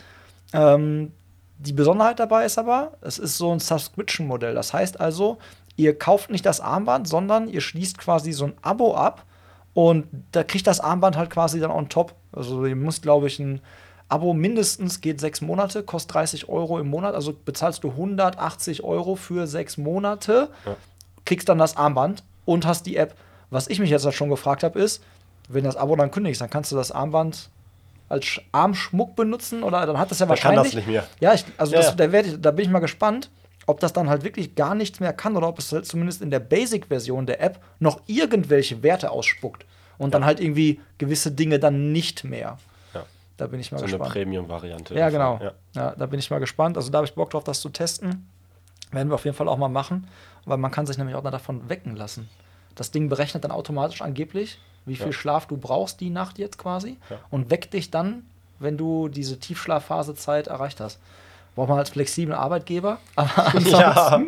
[0.53, 1.12] Ähm,
[1.58, 4.56] die Besonderheit dabei ist aber, es ist so ein Subscription-Modell.
[4.56, 5.38] Das heißt also,
[5.78, 9.23] ihr kauft nicht das Armband, sondern ihr schließt quasi so ein Abo ab
[9.73, 12.13] und da kriegt das Armband halt quasi dann on top.
[12.32, 13.61] Also ihr müsst, glaube ich, ein
[14.07, 17.15] Abo mindestens geht sechs Monate, kostet 30 Euro im Monat.
[17.15, 20.76] Also bezahlst du 180 Euro für sechs Monate, Ja.
[21.26, 23.15] kriegst dann das Armband und hast die App.
[23.49, 25.03] Was ich mich jetzt halt schon gefragt habe, ist,
[25.49, 27.49] wenn das Abo dann kündigst, dann kannst du das Armband
[28.07, 30.73] als Sch- Armschmuck benutzen oder dann hat das ja Dann kann wahrscheinlich.
[30.73, 31.07] das nicht mehr.
[31.19, 32.07] Ja, ich, also Ja, das, ja.
[32.07, 33.30] Da, ich, da bin ich mal gespannt,
[33.68, 36.30] ob das dann halt wirklich gar nichts mehr kann oder ob es halt zumindest in
[36.32, 39.66] der Basic-Version der App noch irgendwelche Werte ausspuckt
[39.97, 42.57] und dann halt irgendwie gewisse Dinge dann nicht mehr.
[42.93, 43.05] Ja.
[43.38, 44.13] Da bin ich mal So eine gespannt.
[44.13, 44.93] Premium-Variante.
[44.95, 45.39] Ja, genau.
[45.41, 45.51] Ja.
[45.76, 45.95] Ja.
[45.97, 46.78] da bin ich mal gespannt.
[46.78, 48.28] Also da habe ich Bock drauf, das zu testen.
[48.91, 50.07] Werden wir auf jeden Fall auch mal machen,
[50.45, 52.30] weil man kann sich nämlich auch davon wecken lassen.
[52.76, 55.11] Das Ding berechnet dann automatisch angeblich, wie viel Ja.
[55.13, 57.18] Schlaf du brauchst die Nacht jetzt quasi Ja.
[57.32, 58.26] und weckt dich dann,
[58.59, 60.99] wenn du diese Tiefschlafphasezeit erreicht hast.
[61.56, 62.97] Braucht man als flexiblen Arbeitgeber.
[63.60, 64.22] Ja.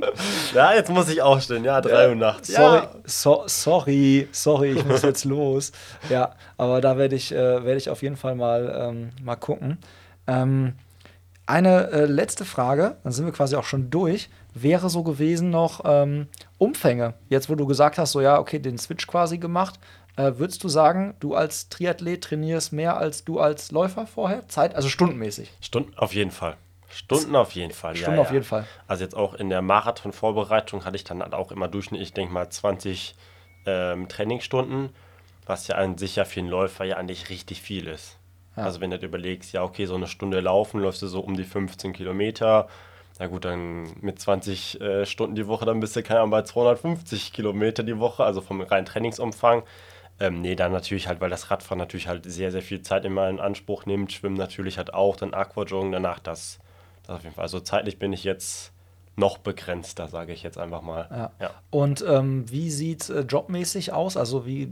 [0.54, 1.64] ja, jetzt muss ich aufstehen.
[1.66, 2.48] Ja, drei Uhr nachts.
[2.48, 2.90] Sorry, Ja.
[3.06, 5.72] so, sorry, sorry, ich muss jetzt los.
[6.10, 9.78] Ja, aber da werde ich, äh, werde ich auf jeden Fall mal, ähm, mal gucken.
[10.26, 10.74] Ähm,
[11.46, 15.82] eine äh, letzte Frage, dann sind wir quasi auch schon durch, wäre so gewesen noch
[15.86, 17.14] ähm, Umfänge.
[17.30, 19.80] Jetzt, wo du gesagt hast, so ja, okay, den Switch quasi gemacht,
[20.18, 24.48] äh, würdest du sagen, du als Triathlet trainierst mehr als du als Läufer vorher?
[24.48, 25.54] Zeit, also stundenmäßig.
[25.62, 26.56] Stunden auf jeden Fall.
[26.98, 27.96] Stunden auf jeden Fall.
[27.96, 28.34] Stunden ja, auf ja.
[28.34, 28.66] jeden Fall.
[28.88, 32.34] Also jetzt auch in der Marathon-Vorbereitung hatte ich dann halt auch immer durchschnittlich, ich denke
[32.34, 33.16] mal, 20
[33.68, 34.90] ähm, Trainingsstunden,
[35.46, 38.18] was ja an sich ja für einen Läufer ja eigentlich richtig viel ist.
[38.56, 38.64] Ja.
[38.64, 41.38] Also wenn du dir überlegst, ja okay, so eine Stunde laufen, läufst du so um
[41.38, 42.68] die 15 Kilometer,
[43.20, 46.42] Na gut, dann mit 20 äh, Stunden die Woche, dann bist du keine Ahnung, bei
[46.42, 49.64] 250 Kilometer die Woche, also vom reinen Trainingsumfang.
[50.20, 53.30] Ähm, nee, dann natürlich halt, weil das Radfahren natürlich halt sehr, sehr viel Zeit immer
[53.30, 54.12] in Anspruch nimmt.
[54.12, 56.60] Schwimmen natürlich halt auch, dann Aquajoggen danach, das,
[57.08, 57.44] das auf jeden Fall.
[57.44, 58.72] Also zeitlich bin ich jetzt
[59.16, 61.08] noch begrenzter, sage ich jetzt einfach mal.
[61.10, 61.32] Ja.
[61.42, 61.50] ja.
[61.72, 64.16] Und ähm, wie sieht äh, jobmäßig aus?
[64.16, 64.72] Also wie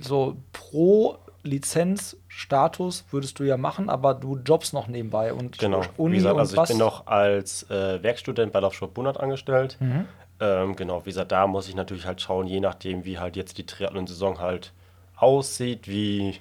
[0.00, 5.82] so pro Lizenzstatus würdest du ja machen, aber du jobst noch nebenbei und genau.
[5.96, 6.70] Uni wie gesagt, also was?
[6.70, 9.76] ich bin noch als äh, Werkstudent bei Laufsport Bunert angestellt.
[9.78, 10.06] Mhm.
[10.40, 13.58] Ähm, genau, wie gesagt, da muss ich natürlich halt schauen, je nachdem, wie halt jetzt
[13.58, 14.72] die Triathlon-Saison halt
[15.16, 16.38] aussieht, wie,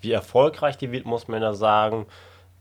[0.00, 2.06] wie erfolgreich die wird, muss man ja sagen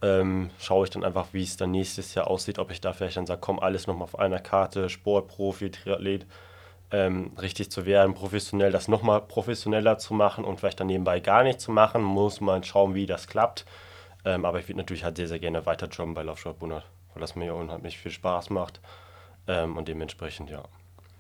[0.02, 3.18] ähm, schaue ich dann einfach, wie es dann nächstes Jahr aussieht, ob ich da vielleicht
[3.18, 6.26] dann sage, komm, alles nochmal auf einer Karte, Sport, Profi, Triathlet,
[6.91, 11.43] ähm, richtig zu werden, professionell das nochmal professioneller zu machen und vielleicht dann nebenbei gar
[11.43, 13.66] nicht zu machen, muss man schauen, wie das klappt.
[14.24, 17.22] Ähm, aber ich würde natürlich halt sehr, sehr gerne weiter jobben bei Laufsport Bundert, weil
[17.22, 18.80] das mir ja unheimlich viel Spaß macht.
[19.48, 20.64] Ähm, und dementsprechend, ja,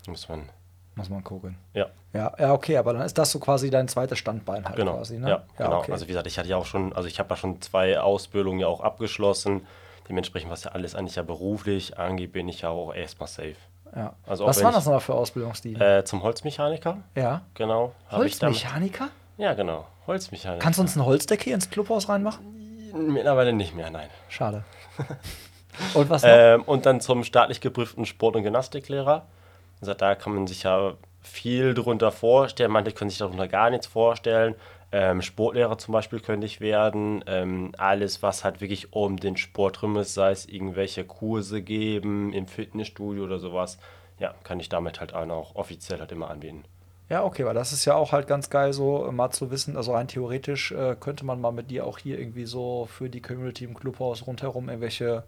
[0.07, 0.49] muss man
[0.97, 1.57] muss man gucken.
[1.73, 1.87] Ja.
[2.13, 4.95] Ja, ja, okay, aber dann ist das so quasi dein zweites Standbein halt genau.
[4.95, 5.29] quasi, ne?
[5.29, 5.79] Ja, ja genau.
[5.79, 5.91] Okay.
[5.91, 8.59] Also wie gesagt, ich hatte ja auch schon, also ich habe ja schon zwei Ausbildungen
[8.59, 9.65] ja auch abgeschlossen.
[10.09, 13.55] Dementsprechend, was ja alles eigentlich ja beruflich angeht, bin ich ja auch erstmal safe.
[13.95, 14.13] Ja.
[14.25, 15.99] Also was waren das nochmal für Ausbildungsstile?
[15.99, 16.97] Äh, zum Holzmechaniker.
[17.15, 17.41] Ja.
[17.53, 17.93] Genau.
[18.11, 19.09] Holzmechaniker?
[19.37, 19.85] ja, genau.
[20.07, 20.61] Holzmechaniker.
[20.61, 22.45] Kannst du uns ein Holzdeck hier ins Clubhaus reinmachen?
[22.93, 24.09] Mittlerweile nicht mehr, nein.
[24.29, 24.63] Schade.
[25.93, 26.29] und was noch?
[26.31, 29.27] Ähm, und dann zum staatlich geprüften Sport- und Gymnastiklehrer.
[29.81, 32.71] Also da kann man sich ja viel darunter vorstellen.
[32.71, 34.55] Manche können sich darunter gar nichts vorstellen.
[34.91, 37.23] Ähm, Sportlehrer zum Beispiel könnte ich werden.
[37.27, 42.31] Ähm, alles, was halt wirklich um den Sport drum ist, sei es irgendwelche Kurse geben
[42.31, 43.77] im Fitnessstudio oder sowas,
[44.19, 46.63] ja, kann ich damit halt auch offiziell halt immer anbieten.
[47.09, 49.77] Ja, okay, weil das ist ja auch halt ganz geil, so äh, mal zu wissen.
[49.77, 53.21] Also rein theoretisch äh, könnte man mal mit dir auch hier irgendwie so für die
[53.21, 55.23] Community im Clubhaus rundherum irgendwelche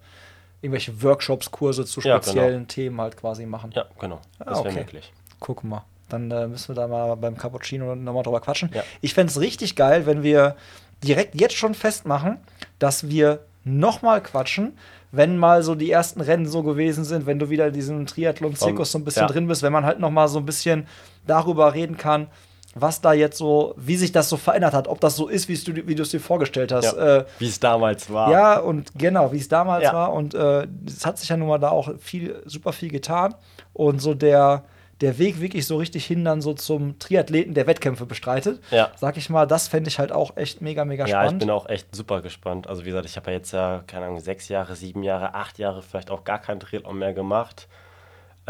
[0.62, 2.66] irgendwelche Workshops, Kurse zu speziellen ja, genau.
[2.68, 3.72] Themen halt quasi machen.
[3.74, 4.20] Ja, genau.
[4.40, 5.12] Das ah, wäre möglich.
[5.40, 5.86] Gucken wir.
[6.10, 8.70] Dann äh, müssen wir da mal beim Cappuccino nochmal drüber quatschen.
[8.74, 8.84] Ja.
[9.02, 10.56] Ich fände es richtig geil, wenn wir
[11.04, 12.38] direkt jetzt schon festmachen,
[12.80, 14.78] dass wir nochmal quatschen,
[15.12, 18.92] wenn mal so die ersten Rennen so gewesen sind, wenn du wieder in diesem Triathlon-Zirkus
[18.92, 19.28] so ein bisschen ja.
[19.28, 20.88] drin bist, wenn man halt nochmal so ein bisschen
[21.26, 22.28] darüber reden kann,
[22.76, 25.96] was da jetzt so, wie sich das so verändert hat, ob das so ist, wie
[25.96, 26.96] du es dir vorgestellt hast.
[26.96, 28.32] Ja, äh, wie es damals war.
[28.32, 29.94] Ja, und genau, wie es damals ja.
[29.94, 30.14] war.
[30.14, 33.34] Und äh, es hat sich ja nun mal da auch viel, super viel getan.
[33.74, 34.64] Und so der,
[35.02, 38.62] der Weg wirklich so richtig hin dann so zum Triathleten, der Wettkämpfe bestreitet.
[38.70, 38.92] Ja.
[38.98, 41.32] Sag ich mal, das fände ich halt auch echt mega, mega spannend.
[41.32, 42.68] Ja, ich bin auch echt super gespannt.
[42.68, 45.58] Also wie gesagt, ich habe ja jetzt ja, keine Ahnung, sechs Jahre, sieben Jahre, acht
[45.58, 47.68] Jahre vielleicht auch gar kein Triathlon mehr gemacht.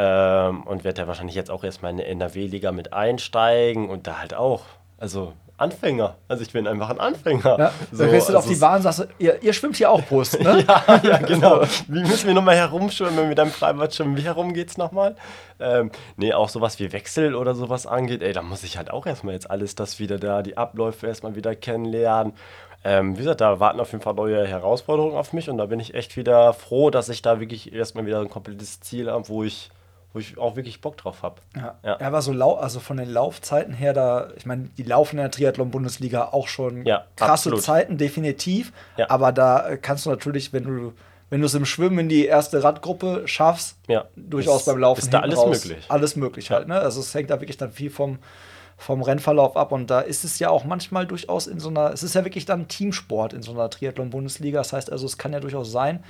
[0.02, 4.20] Ähm, und werde ja wahrscheinlich jetzt auch erstmal in der NRW-Liga mit einsteigen und da
[4.20, 4.62] halt auch.
[4.97, 6.16] Also Anfänger.
[6.30, 7.60] Also ich bin einfach ein Anfänger.
[7.60, 9.91] Ja, so, dann gehst du also auf die Bahn und sagst, ihr, ihr schwimmt hier
[9.91, 10.64] auch Brust, ne?
[10.68, 11.64] ja, ja, genau.
[11.89, 14.16] Wie müssen wir nochmal herumschwimmen, wenn wir mit einem Freibad schwimmen?
[14.16, 15.18] Wie herum geht's nochmal?
[15.60, 19.06] Ähm, nee, auch sowas wie Wechsel oder sowas angeht, ey, da muss ich halt auch
[19.06, 22.32] erstmal jetzt alles das wieder da, die Abläufe erstmal wieder kennenlernen.
[22.86, 25.82] Ähm, wie gesagt, da warten auf jeden Fall neue Herausforderungen auf mich und da bin
[25.82, 29.43] ich echt wieder froh, dass ich da wirklich erstmal wieder ein komplettes Ziel habe, wo
[29.43, 29.70] ich
[30.14, 31.41] wo ich auch wirklich Bock drauf habe.
[31.55, 31.76] Ja.
[31.84, 31.93] ja.
[31.93, 35.22] Er war so lau also von den Laufzeiten her da, ich meine, die laufen in
[35.22, 37.62] der Triathlon-Bundesliga auch schon ja, krasse absolut.
[37.62, 38.74] Zeiten, definitiv.
[38.97, 39.10] Ja.
[39.10, 40.93] Aber da kannst du natürlich, wenn du
[41.30, 44.05] wenn du es im Schwimmen in die erste Radgruppe schaffst, ja.
[44.16, 45.86] durchaus ist, beim Laufen ist da alles raus, möglich.
[45.88, 46.80] Alles möglich halt, ne?
[46.80, 48.18] Also es hängt da wirklich dann viel vom,
[48.78, 52.01] vom Rennverlauf ab und da ist es ja auch manchmal durchaus in so einer, es
[52.01, 54.57] ist ja wirklich dann Teamsport in so einer Triathlon-Bundesliga.
[54.57, 56.03] Das heißt also, es kann ja durchaus sein,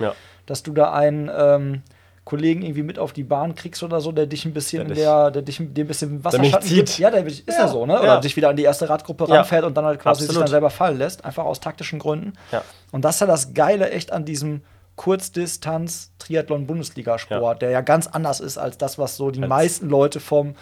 [0.46, 1.82] dass du da einen ähm,
[2.24, 5.30] Kollegen irgendwie mit auf die Bahn kriegst oder so, der dich ein bisschen, der, der,
[5.30, 6.98] der dich dir ein bisschen Wasserschatten gibt.
[6.98, 7.98] Ja, der ist ja, ja so, ne?
[7.98, 8.20] Oder ja.
[8.20, 9.36] dich wieder an die erste Radgruppe ja.
[9.36, 10.30] ranfährt und dann halt quasi Absolut.
[10.30, 12.34] sich dann selber fallen lässt, einfach aus taktischen Gründen.
[12.52, 12.62] Ja.
[12.92, 14.62] Und das ist ja das Geile echt an diesem
[14.96, 20.54] Kurzdistanz-Triathlon-Bundesliga-Sport, der ja ganz anders ist als das, was so die als meisten Leute vom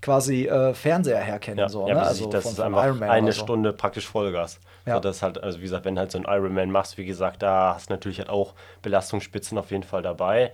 [0.00, 1.58] quasi äh, Fernseher herkennen.
[1.58, 2.02] Ja, so, ja, ne?
[2.02, 3.42] also das ist einfach Ironman eine so.
[3.42, 4.58] Stunde praktisch Vollgas.
[4.86, 4.94] Ja.
[4.94, 7.74] So, das halt, also wie gesagt, wenn halt so ein Ironman machst, wie gesagt, da
[7.74, 10.52] hast du natürlich halt auch Belastungsspitzen auf jeden Fall dabei.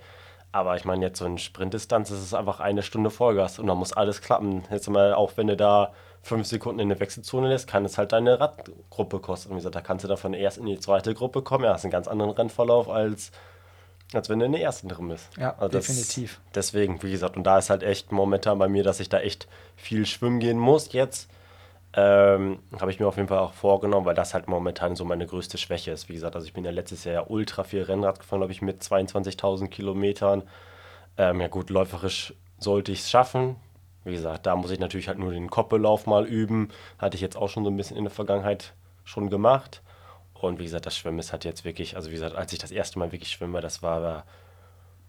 [0.51, 3.77] Aber ich meine, jetzt so in Sprintdistanz ist es einfach eine Stunde Vollgas und dann
[3.77, 4.63] muss alles klappen.
[4.71, 8.11] Jetzt mal, auch wenn du da fünf Sekunden in der Wechselzone lässt, kann es halt
[8.11, 9.51] deine Radgruppe kosten.
[9.51, 11.65] Wie gesagt, da kannst du dann von der ersten in die zweite Gruppe kommen.
[11.65, 13.31] Ja, hast einen ganz anderen Rennverlauf als,
[14.13, 15.29] als wenn du in der ersten drin bist.
[15.37, 16.41] Ja, also definitiv.
[16.55, 19.47] deswegen, wie gesagt, und da ist halt echt momentan bei mir, dass ich da echt
[19.75, 21.29] viel schwimmen gehen muss jetzt
[21.93, 25.25] ähm, habe ich mir auf jeden Fall auch vorgenommen, weil das halt momentan so meine
[25.25, 26.07] größte Schwäche ist.
[26.07, 28.61] Wie gesagt, also ich bin ja letztes Jahr ja ultra viel Rennrad gefahren, glaube ich,
[28.61, 30.43] mit 22.000 Kilometern.
[31.17, 33.55] Ähm, ja gut, läuferisch sollte ich es schaffen.
[34.03, 36.69] Wie gesagt, da muss ich natürlich halt nur den Koppelauf mal üben.
[36.99, 38.73] Hatte ich jetzt auch schon so ein bisschen in der Vergangenheit
[39.03, 39.81] schon gemacht.
[40.33, 42.71] Und wie gesagt, das Schwimmen ist halt jetzt wirklich, also wie gesagt, als ich das
[42.71, 44.25] erste Mal wirklich schwimme, das war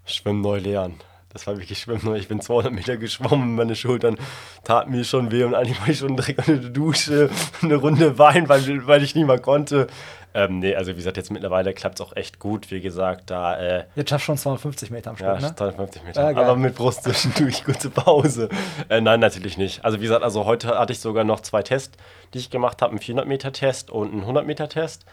[0.05, 0.99] Schwimmen neu lernen.
[1.33, 2.15] Das war wirklich Schwimmen.
[2.17, 4.17] Ich bin 200 Meter geschwommen, meine Schultern
[4.65, 7.31] taten mir schon weh und eigentlich war ich schon direkt unter der Dusche,
[7.63, 9.87] eine Runde Wein, weil, weil ich nicht mehr konnte.
[10.33, 12.71] Ähm, nee, also wie gesagt, jetzt mittlerweile klappt es auch echt gut.
[12.71, 13.59] Wie gesagt, da.
[13.59, 15.55] Äh, jetzt schaffst du schon 250 Meter am Stück, ja, ne?
[15.55, 16.31] 250 Meter.
[16.31, 18.49] Ja, aber mit Brust zwischendurch, kurze Pause.
[18.89, 19.85] Äh, nein, natürlich nicht.
[19.85, 21.97] Also wie gesagt, also heute hatte ich sogar noch zwei Tests,
[22.33, 25.05] die ich gemacht habe: einen 400 Meter Test und einen 100 Meter Test.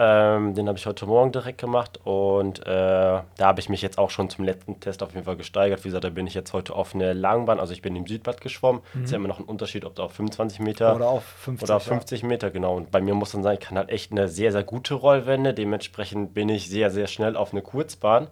[0.00, 3.98] Ähm, den habe ich heute Morgen direkt gemacht und äh, da habe ich mich jetzt
[3.98, 5.82] auch schon zum letzten Test auf jeden Fall gesteigert.
[5.82, 8.40] Wie gesagt, da bin ich jetzt heute auf eine Langbahn, also ich bin im Südbad
[8.40, 8.82] geschwommen.
[8.94, 9.04] Mhm.
[9.04, 11.76] Ist ja immer noch ein Unterschied, ob da auf 25 Meter oder auf 50, oder
[11.76, 12.28] auf 50 ja.
[12.28, 12.76] Meter, genau.
[12.76, 15.52] Und bei mir muss dann sein, ich kann halt echt eine sehr, sehr gute Rollwende.
[15.52, 18.28] Dementsprechend bin ich sehr, sehr schnell auf eine Kurzbahn.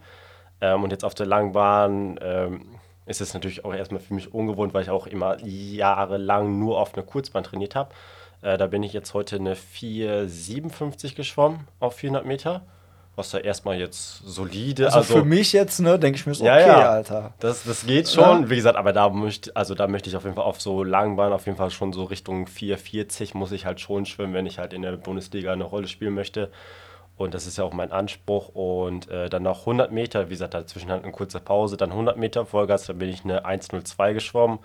[0.61, 4.73] Ähm, und jetzt auf der Langbahn ähm, ist es natürlich auch erstmal für mich ungewohnt,
[4.73, 7.91] weil ich auch immer jahrelang nur auf einer Kurzbahn trainiert habe.
[8.47, 12.63] Äh, da bin ich jetzt heute eine 4,57 geschwommen auf 400 Meter.
[13.17, 14.85] Was da erstmal jetzt solide.
[14.87, 16.91] Also, also für mich jetzt, ne, denke ich mir so, okay, ja, ja.
[16.91, 17.33] Alter.
[17.41, 18.43] Das, das geht schon.
[18.43, 18.51] Ja.
[18.51, 21.17] Wie gesagt, aber da möchte, also da möchte ich auf jeden Fall auf so langen
[21.17, 24.59] Bahnen auf jeden Fall schon so Richtung 4,40 muss ich halt schon schwimmen, wenn ich
[24.59, 26.53] halt in der Bundesliga eine Rolle spielen möchte.
[27.17, 28.51] Und das ist ja auch mein Anspruch.
[28.51, 32.17] Und äh, dann noch 100 Meter, wie gesagt, dazwischen halt eine kurze Pause, dann 100
[32.17, 34.61] Meter Vollgas, da bin ich eine 1,02 geschwommen.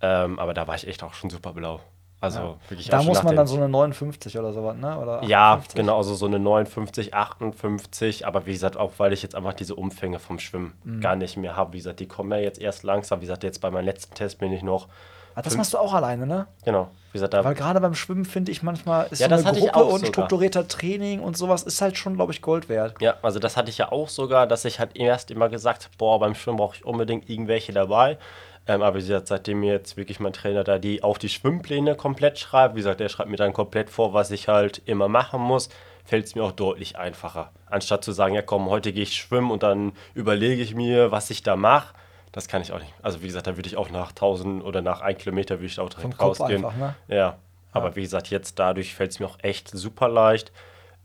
[0.00, 1.80] Ähm, aber da war ich echt auch schon super blau.
[2.22, 2.54] Also ja.
[2.68, 4.96] wirklich Da muss man dann so eine 59 oder sowas, ne?
[4.96, 8.28] Oder ja, genau, also so eine 59, 58.
[8.28, 11.00] Aber wie gesagt, auch weil ich jetzt einfach diese Umfänge vom Schwimmen mhm.
[11.00, 11.72] gar nicht mehr habe.
[11.72, 13.20] Wie gesagt, die kommen ja jetzt erst langsam.
[13.20, 14.86] Wie gesagt, jetzt bei meinem letzten Test bin ich noch.
[15.34, 16.46] Ah, das machst du auch alleine, ne?
[16.64, 16.90] Genau.
[17.10, 19.84] Wie gesagt, da Weil gerade beim Schwimmen finde ich manchmal ist ja, so eine Gruppe
[19.84, 20.06] und sogar.
[20.06, 22.94] strukturierter Training und sowas ist halt schon, glaube ich, Gold wert.
[23.00, 26.20] Ja, also das hatte ich ja auch sogar, dass ich halt erst immer gesagt, boah,
[26.20, 28.18] beim Schwimmen brauche ich unbedingt irgendwelche dabei.
[28.66, 31.96] Ähm, aber wie gesagt, seitdem mir jetzt wirklich mein Trainer da die auch die Schwimmpläne
[31.96, 35.40] komplett schreibt, wie gesagt, der schreibt mir dann komplett vor, was ich halt immer machen
[35.40, 35.68] muss,
[36.04, 37.50] fällt es mir auch deutlich einfacher.
[37.66, 41.30] Anstatt zu sagen, ja komm, heute gehe ich schwimmen und dann überlege ich mir, was
[41.30, 41.94] ich da mache.
[42.30, 42.94] Das kann ich auch nicht.
[43.02, 45.80] Also wie gesagt, da würde ich auch nach 1000 oder nach 1 Kilometer würde ich
[45.80, 46.64] auch direkt Vom rausgehen.
[46.64, 46.94] Einfach, ne?
[47.08, 47.38] Ja.
[47.72, 47.96] Aber ja.
[47.96, 50.52] wie gesagt, jetzt dadurch fällt es mir auch echt super leicht.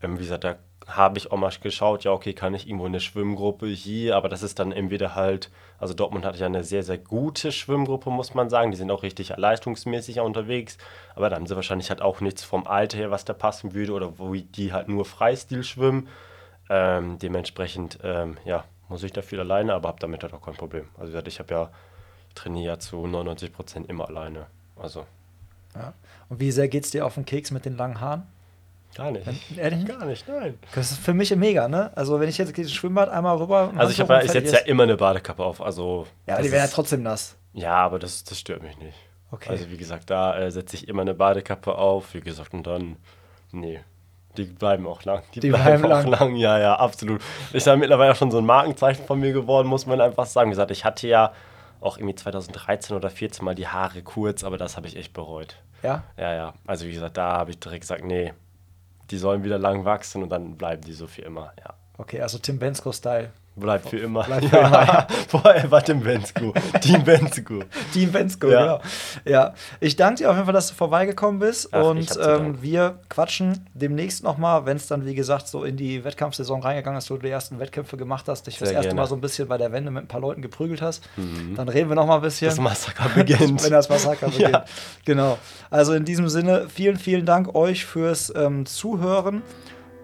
[0.02, 0.56] Ähm, wie gesagt, da
[0.88, 4.42] habe ich auch mal geschaut, ja, okay, kann ich irgendwo eine Schwimmgruppe hier, aber das
[4.42, 8.48] ist dann entweder halt, also Dortmund hat ja eine sehr, sehr gute Schwimmgruppe, muss man
[8.48, 8.70] sagen.
[8.70, 10.78] Die sind auch richtig leistungsmäßig unterwegs,
[11.14, 13.92] aber dann haben sie wahrscheinlich halt auch nichts vom Alter her, was da passen würde
[13.92, 16.08] oder wo die halt nur Freistil schwimmen.
[16.70, 20.88] Ähm, dementsprechend, ähm, ja, muss ich dafür alleine, aber habe damit halt auch kein Problem.
[20.98, 21.70] Also ich habe ja,
[22.34, 24.46] trainiere ja zu 99 Prozent immer alleine.
[24.76, 25.06] Also.
[25.74, 25.92] Ja.
[26.30, 28.26] Und wie sehr geht es dir auf den Keks mit den langen Haaren?
[28.94, 29.26] Gar nicht.
[29.56, 29.86] Ehrlich?
[29.86, 30.58] Gar nicht, nein.
[30.74, 31.90] Das ist für mich mega, ne?
[31.96, 33.72] Also, wenn ich jetzt das Schwimmbad einmal rüber.
[33.76, 35.60] Also, ich, ich setze ja immer eine Badekappe auf.
[35.60, 37.36] Also, ja, aber die werden ja trotzdem nass.
[37.52, 38.96] Ja, aber das, das stört mich nicht.
[39.30, 39.50] Okay.
[39.50, 42.14] Also, wie gesagt, da äh, setze ich immer eine Badekappe auf.
[42.14, 42.96] Wie gesagt, und dann.
[43.52, 43.80] Nee.
[44.36, 45.22] Die bleiben auch lang.
[45.34, 46.30] Die, die bleiben, bleiben, auch lang.
[46.30, 46.36] lang.
[46.36, 47.20] Ja, ja, absolut.
[47.52, 50.50] Ist ja mittlerweile schon so ein Markenzeichen von mir geworden, muss man einfach sagen.
[50.50, 51.32] Wie gesagt, ich hatte ja
[51.80, 55.56] auch irgendwie 2013 oder 2014 mal die Haare kurz, aber das habe ich echt bereut.
[55.82, 56.04] Ja?
[56.16, 56.54] Ja, ja.
[56.66, 58.32] Also, wie gesagt, da habe ich direkt gesagt, nee,
[59.10, 61.74] die sollen wieder lang wachsen und dann bleiben die so für immer, ja.
[61.96, 63.30] Okay, also Tim Bensko-Style.
[63.58, 64.24] Bleibt für immer.
[64.24, 64.66] Bleibt für ja.
[64.68, 64.86] immer.
[64.86, 65.06] Ja.
[65.28, 66.54] Forever Tim Bensko.
[66.80, 67.60] Team Bensko.
[67.92, 68.60] Team Bensko, ja.
[68.60, 68.80] genau.
[69.24, 71.68] Ja, ich danke dir auf jeden Fall, dass du vorbeigekommen bist.
[71.72, 76.04] Ach, und ähm, wir quatschen demnächst nochmal, wenn es dann, wie gesagt, so in die
[76.04, 79.00] Wettkampfsaison reingegangen ist, wo du die ersten Wettkämpfe gemacht hast, dich das erste gerne.
[79.00, 81.02] Mal so ein bisschen bei der Wende mit ein paar Leuten geprügelt hast.
[81.16, 81.54] Mhm.
[81.56, 82.48] Dann reden wir nochmal ein bisschen.
[82.48, 83.62] Das Massaker beginnt.
[83.64, 84.52] wenn das Massaker beginnt.
[84.52, 84.64] ja.
[85.04, 85.38] Genau.
[85.70, 89.42] Also in diesem Sinne, vielen, vielen Dank euch fürs ähm, Zuhören.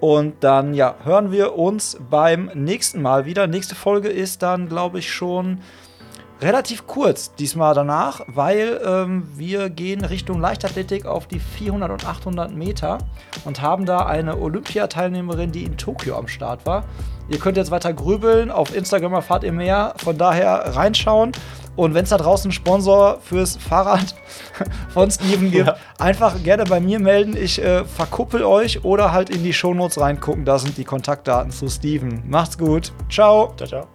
[0.05, 3.47] Und dann, ja, hören wir uns beim nächsten Mal wieder.
[3.47, 5.63] Nächste Folge ist dann, glaube ich, schon
[6.45, 12.55] relativ kurz diesmal danach, weil ähm, wir gehen Richtung Leichtathletik auf die 400 und 800
[12.55, 12.99] Meter
[13.45, 16.85] und haben da eine Olympiateilnehmerin, die in Tokio am Start war.
[17.31, 21.33] Ihr könnt jetzt weiter grübeln, auf Instagram erfahrt ihr mehr, von daher reinschauen.
[21.77, 24.15] Und wenn es da draußen einen Sponsor fürs Fahrrad
[24.91, 25.77] von Steven gibt, ja.
[25.99, 27.37] einfach gerne bei mir melden.
[27.37, 30.45] Ich äh, verkuppel euch oder halt in die Shownotes reingucken.
[30.45, 32.23] Da sind die Kontaktdaten zu Steven.
[32.29, 32.93] Macht's gut.
[33.11, 33.55] Ciao.
[33.57, 33.94] Ciao, ciao.